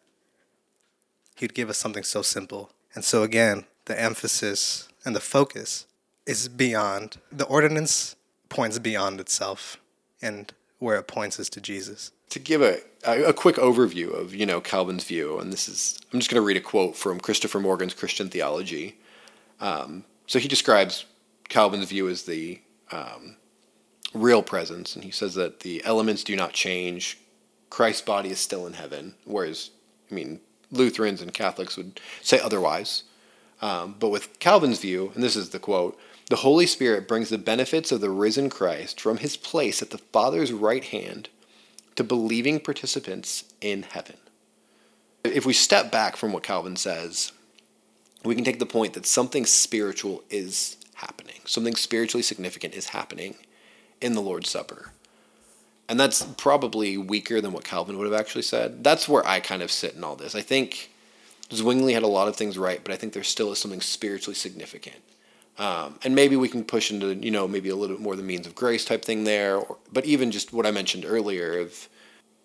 he'd 1.36 1.54
give 1.54 1.70
us 1.70 1.78
something 1.78 2.02
so 2.02 2.20
simple. 2.20 2.70
And 2.94 3.02
so, 3.04 3.22
again, 3.22 3.64
the 3.86 3.98
emphasis 3.98 4.88
and 5.04 5.16
the 5.16 5.20
focus 5.20 5.86
is 6.26 6.48
beyond, 6.48 7.16
the 7.32 7.46
ordinance 7.46 8.16
points 8.50 8.78
beyond 8.78 9.20
itself, 9.20 9.78
and 10.20 10.52
where 10.78 10.98
it 10.98 11.08
points 11.08 11.38
is 11.38 11.48
to 11.50 11.60
Jesus 11.60 12.10
to 12.30 12.38
give 12.38 12.62
a, 12.62 12.78
a 13.04 13.32
quick 13.32 13.56
overview 13.56 14.12
of 14.14 14.34
you 14.34 14.46
know 14.46 14.60
Calvin's 14.60 15.04
view, 15.04 15.38
and 15.38 15.52
this 15.52 15.68
is 15.68 15.98
I'm 16.12 16.20
just 16.20 16.30
going 16.30 16.40
to 16.40 16.46
read 16.46 16.56
a 16.56 16.60
quote 16.60 16.96
from 16.96 17.20
Christopher 17.20 17.60
Morgan's 17.60 17.94
Christian 17.94 18.28
Theology. 18.28 18.98
Um, 19.60 20.04
so 20.26 20.38
he 20.38 20.48
describes 20.48 21.04
Calvin's 21.48 21.88
view 21.88 22.08
as 22.08 22.22
the 22.22 22.60
um, 22.92 23.36
real 24.14 24.42
presence, 24.42 24.94
and 24.94 25.04
he 25.04 25.10
says 25.10 25.34
that 25.34 25.60
the 25.60 25.82
elements 25.84 26.24
do 26.24 26.36
not 26.36 26.52
change. 26.52 27.18
Christ's 27.68 28.02
body 28.02 28.30
is 28.30 28.40
still 28.40 28.66
in 28.66 28.74
heaven, 28.74 29.14
whereas 29.24 29.70
I 30.10 30.14
mean 30.14 30.40
Lutherans 30.70 31.22
and 31.22 31.32
Catholics 31.32 31.76
would 31.76 32.00
say 32.22 32.40
otherwise. 32.40 33.04
Um, 33.62 33.96
but 33.98 34.08
with 34.08 34.38
Calvin's 34.38 34.80
view, 34.80 35.12
and 35.14 35.22
this 35.22 35.36
is 35.36 35.50
the 35.50 35.58
quote, 35.58 35.98
the 36.30 36.36
Holy 36.36 36.66
Spirit 36.66 37.08
brings 37.08 37.28
the 37.28 37.38
benefits 37.38 37.92
of 37.92 38.00
the 38.00 38.10
risen 38.10 38.48
Christ 38.48 39.00
from 39.00 39.18
his 39.18 39.36
place 39.36 39.82
at 39.82 39.90
the 39.90 39.98
Father's 39.98 40.52
right 40.52 40.84
hand 40.84 41.28
to 41.96 42.04
believing 42.04 42.60
participants 42.60 43.44
in 43.60 43.82
heaven. 43.82 44.16
If 45.24 45.44
we 45.44 45.52
step 45.52 45.90
back 45.92 46.16
from 46.16 46.32
what 46.32 46.42
Calvin 46.42 46.76
says, 46.76 47.32
we 48.24 48.34
can 48.34 48.44
take 48.44 48.58
the 48.58 48.66
point 48.66 48.94
that 48.94 49.06
something 49.06 49.44
spiritual 49.44 50.22
is 50.30 50.76
happening. 50.94 51.40
Something 51.44 51.74
spiritually 51.74 52.22
significant 52.22 52.74
is 52.74 52.88
happening 52.88 53.34
in 54.00 54.14
the 54.14 54.22
Lord's 54.22 54.50
Supper. 54.50 54.90
And 55.88 55.98
that's 55.98 56.22
probably 56.22 56.96
weaker 56.96 57.40
than 57.40 57.52
what 57.52 57.64
Calvin 57.64 57.98
would 57.98 58.06
have 58.10 58.18
actually 58.18 58.42
said. 58.42 58.84
That's 58.84 59.08
where 59.08 59.26
I 59.26 59.40
kind 59.40 59.62
of 59.62 59.72
sit 59.72 59.94
in 59.94 60.04
all 60.04 60.14
this. 60.14 60.34
I 60.34 60.40
think 60.40 60.90
Zwingli 61.52 61.94
had 61.94 62.04
a 62.04 62.08
lot 62.08 62.28
of 62.28 62.36
things 62.36 62.56
right, 62.56 62.80
but 62.82 62.92
I 62.92 62.96
think 62.96 63.12
there 63.12 63.24
still 63.24 63.50
is 63.50 63.58
something 63.58 63.80
spiritually 63.80 64.36
significant. 64.36 65.02
Um, 65.58 65.98
and 66.04 66.14
maybe 66.14 66.36
we 66.36 66.48
can 66.48 66.64
push 66.64 66.90
into, 66.90 67.14
you 67.14 67.30
know, 67.30 67.48
maybe 67.48 67.68
a 67.68 67.76
little 67.76 67.96
bit 67.96 68.02
more 68.02 68.16
the 68.16 68.22
means 68.22 68.46
of 68.46 68.54
grace 68.54 68.84
type 68.84 69.04
thing 69.04 69.24
there. 69.24 69.56
Or, 69.56 69.78
but 69.92 70.06
even 70.06 70.30
just 70.30 70.52
what 70.52 70.64
I 70.64 70.70
mentioned 70.70 71.04
earlier 71.04 71.58
of 71.58 71.88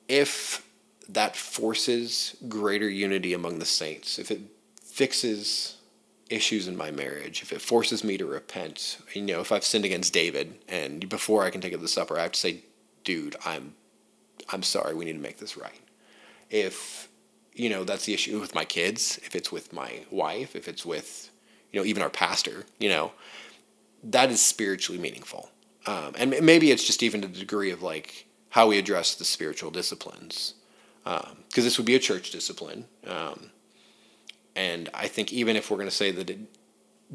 if 0.08 0.68
that 1.10 1.36
forces 1.36 2.36
greater 2.50 2.90
unity 2.90 3.34
among 3.34 3.60
the 3.60 3.66
saints, 3.66 4.18
if 4.18 4.32
it 4.32 4.42
fixes 4.84 5.75
issues 6.30 6.68
in 6.68 6.76
my 6.76 6.92
marriage, 6.92 7.42
if 7.42 7.52
it 7.52 7.62
forces 7.62 8.04
me 8.04 8.18
to 8.18 8.26
repent, 8.26 8.98
you 9.14 9.22
know, 9.22 9.42
if 9.42 9.52
I've 9.52 9.64
sinned 9.64 9.86
against 9.86 10.14
David 10.14 10.56
and 10.68 11.08
before 11.08 11.44
I 11.44 11.50
can 11.50 11.62
take 11.62 11.74
up 11.74 11.82
the 11.82 11.88
supper, 11.88 12.18
I 12.18 12.24
have 12.24 12.32
to 12.32 12.40
say, 12.40 12.64
dude, 13.04 13.36
I'm, 13.46 13.76
I'm 14.52 14.64
sorry, 14.64 14.96
we 14.96 15.06
need 15.06 15.14
to 15.14 15.20
make 15.20 15.38
this 15.38 15.56
right. 15.56 15.80
If, 16.50 17.10
you 17.54 17.70
know, 17.70 17.84
that's 17.84 18.06
the 18.06 18.14
issue 18.14 18.40
with 18.40 18.56
my 18.56 18.66
kids, 18.66 19.20
if 19.24 19.36
it's 19.36 19.52
with 19.52 19.72
my 19.72 20.06
wife, 20.10 20.56
if 20.56 20.68
it's 20.68 20.86
with, 20.86 21.30
you 21.72 21.80
know, 21.80 21.86
even 21.86 22.02
our 22.02 22.10
pastor, 22.10 22.66
you 22.80 22.90
know, 22.90 23.12
that 24.04 24.30
is 24.32 24.42
spiritually 24.42 25.02
meaningful. 25.02 25.52
Um, 25.86 26.14
and 26.18 26.36
maybe 26.42 26.72
it's 26.72 26.86
just 26.86 27.04
even 27.04 27.22
to 27.22 27.28
the 27.28 27.40
degree 27.40 27.72
of 27.72 27.84
like 27.84 28.26
how 28.50 28.68
we 28.68 28.80
address 28.80 29.16
the 29.16 29.26
spiritual 29.26 29.70
disciplines, 29.70 30.56
because 31.04 31.28
um, 31.28 31.38
this 31.54 31.78
would 31.78 31.86
be 31.86 31.96
a 31.96 32.00
church 32.00 32.32
discipline. 32.32 32.86
Um, 33.06 33.52
and 34.56 34.90
I 34.94 35.08
think 35.08 35.34
even 35.34 35.56
if 35.56 35.70
we're 35.70 35.78
going 35.78 35.90
to 35.90 35.96
say 35.96 36.12
that 36.12 36.30
it 36.30 36.40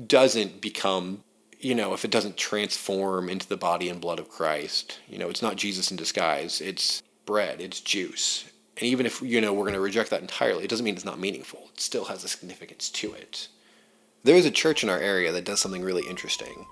doesn't 0.07 0.61
become, 0.61 1.24
you 1.59 1.74
know, 1.74 1.94
if 1.94 2.05
it 2.05 2.11
doesn't 2.11 2.37
transform 2.37 3.29
into 3.29 3.48
the 3.48 3.57
body 3.57 3.88
and 3.88 4.00
blood 4.00 4.18
of 4.18 4.29
Christ, 4.29 4.98
you 5.09 5.18
know, 5.18 5.29
it's 5.29 5.42
not 5.42 5.57
Jesus 5.57 5.90
in 5.90 5.96
disguise. 5.96 6.61
It's 6.61 7.03
bread, 7.26 7.61
it's 7.61 7.81
juice. 7.81 8.44
And 8.76 8.87
even 8.87 9.07
if, 9.07 9.20
you 9.20 9.40
know, 9.40 9.53
we're 9.53 9.64
going 9.64 9.74
to 9.74 9.81
reject 9.81 10.11
that 10.11 10.22
entirely, 10.22 10.64
it 10.64 10.70
doesn't 10.70 10.85
mean 10.85 10.94
it's 10.94 11.05
not 11.05 11.18
meaningful. 11.18 11.68
It 11.74 11.81
still 11.81 12.07
has 12.07 12.24
a 12.24 12.29
significance 12.29 12.88
to 12.90 13.12
it. 13.12 13.48
There 14.22 14.37
is 14.37 14.46
a 14.46 14.50
church 14.50 14.83
in 14.83 14.90
our 14.90 14.98
area 14.98 15.33
that 15.33 15.44
does 15.44 15.61
something 15.61 15.83
really 15.83 16.07
interesting 16.07 16.66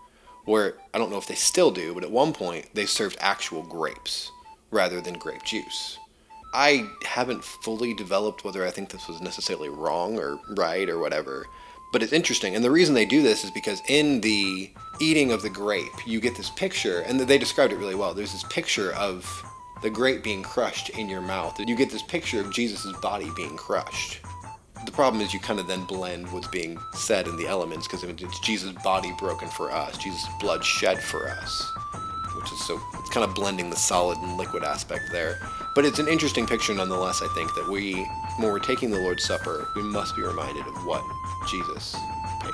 where 0.45 0.75
I 0.95 0.99
don't 0.99 1.11
know 1.11 1.19
if 1.19 1.27
they 1.27 1.35
still 1.35 1.71
do, 1.71 1.93
but 1.95 2.05
at 2.05 2.11
one 2.11 2.33
point 2.33 2.75
they 2.75 2.87
served 2.87 3.19
actual 3.21 3.63
grapes 3.63 4.31
rather 4.71 5.01
than 5.01 5.19
grape 5.19 5.45
juice. 5.45 5.99
I 6.55 6.89
haven't 7.05 7.45
fully 7.45 7.95
developed 7.95 8.45
whether 8.45 8.67
I 8.67 8.71
think 8.71 8.91
this 8.91 9.09
was 9.09 9.21
necessarily 9.21 9.69
wrong 9.69 10.19
or 10.19 10.39
right 10.57 10.89
or 10.89 10.99
whatever, 10.99 11.47
but 11.93 12.03
it's 12.03 12.13
interesting. 12.13 12.55
And 12.55 12.65
the 12.65 12.71
reason 12.71 12.95
they 12.95 13.05
do 13.05 13.23
this 13.23 13.45
is 13.45 13.51
because 13.51 13.83
in 13.89 14.21
the 14.21 14.71
eating 15.01 15.33
of 15.33 15.43
the 15.43 15.51
grape, 15.51 16.07
you 16.07 16.21
get 16.21 16.37
this 16.37 16.51
picture, 16.51 17.01
and 17.01 17.21
they 17.21 17.39
described 17.39 17.73
it 17.73 17.77
really 17.77 17.95
well. 17.95 18.15
There's 18.15 18.33
this 18.33 18.45
picture 18.45 18.93
of 18.95 19.45
the 19.83 19.91
grape 19.91 20.25
being 20.25 20.43
crushed 20.43 20.91
in 20.91 21.09
your 21.09 21.21
mouth. 21.21 21.59
You 21.61 21.77
get 21.77 21.91
this 21.91 22.03
picture 22.03 22.41
of 22.41 22.53
Jesus' 22.53 22.93
body 23.01 23.31
being 23.37 23.57
crushed 23.57 24.21
the 24.85 24.93
problem 24.93 25.23
is 25.23 25.35
you 25.35 25.41
kind 25.41 25.61
of 25.61 25.67
then 25.67 25.85
blend 25.85 26.31
what's 26.33 26.49
being 26.49 26.79
said 26.95 27.27
in 27.27 27.37
the 27.37 27.47
elements 27.47 27.87
because 27.87 28.05
it's 28.05 28.41
Jesus' 28.41 28.73
body 28.83 29.13
broken 29.19 29.49
for 29.49 29.71
us, 29.71 29.99
Jesus' 29.99 30.27
blood 30.41 30.65
shed 30.65 31.03
for 31.03 31.29
us, 31.29 31.73
is 32.53 32.65
so 32.65 32.81
it's 32.95 33.11
kind 33.11 33.29
of 33.29 33.35
blending 33.35 33.71
the 33.71 33.77
solid 33.77 34.19
and 34.19 34.37
liquid 34.37 34.63
aspect 34.63 35.11
there. 35.13 35.39
But 35.75 35.85
it's 35.85 35.99
an 35.99 36.09
interesting 36.09 36.47
picture 36.47 36.75
nonetheless. 36.75 37.23
I 37.23 37.29
think 37.35 37.55
that 37.55 37.69
we, 37.69 38.05
when 38.37 38.51
we're 38.51 38.59
taking 38.59 38.91
the 38.91 38.99
Lord's 39.01 39.25
Supper, 39.25 39.69
we 39.77 39.83
must 39.83 40.17
be 40.17 40.23
reminded 40.23 40.67
of 40.67 40.75
what 40.85 41.03
Jesus 41.49 41.95
paid, 42.41 42.53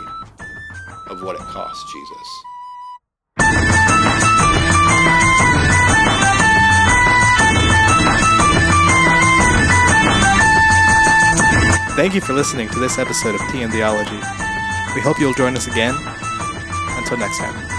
of 1.09 1.23
what 1.23 1.37
it 1.37 1.43
cost 1.43 1.87
Jesus. 1.93 2.45
Thank 11.97 12.15
you 12.15 12.21
for 12.21 12.33
listening 12.33 12.69
to 12.71 12.79
this 12.81 12.99
episode 12.99 13.35
of 13.37 13.41
Tea 13.53 13.63
and 13.63 13.73
Theology. 13.73 14.21
We 14.95 15.01
hope 15.01 15.19
you'll 15.19 15.35
join 15.35 15.57
us 15.57 15.67
again. 15.67 15.95
Until 16.97 17.19
next 17.19 17.39
time. 17.39 17.74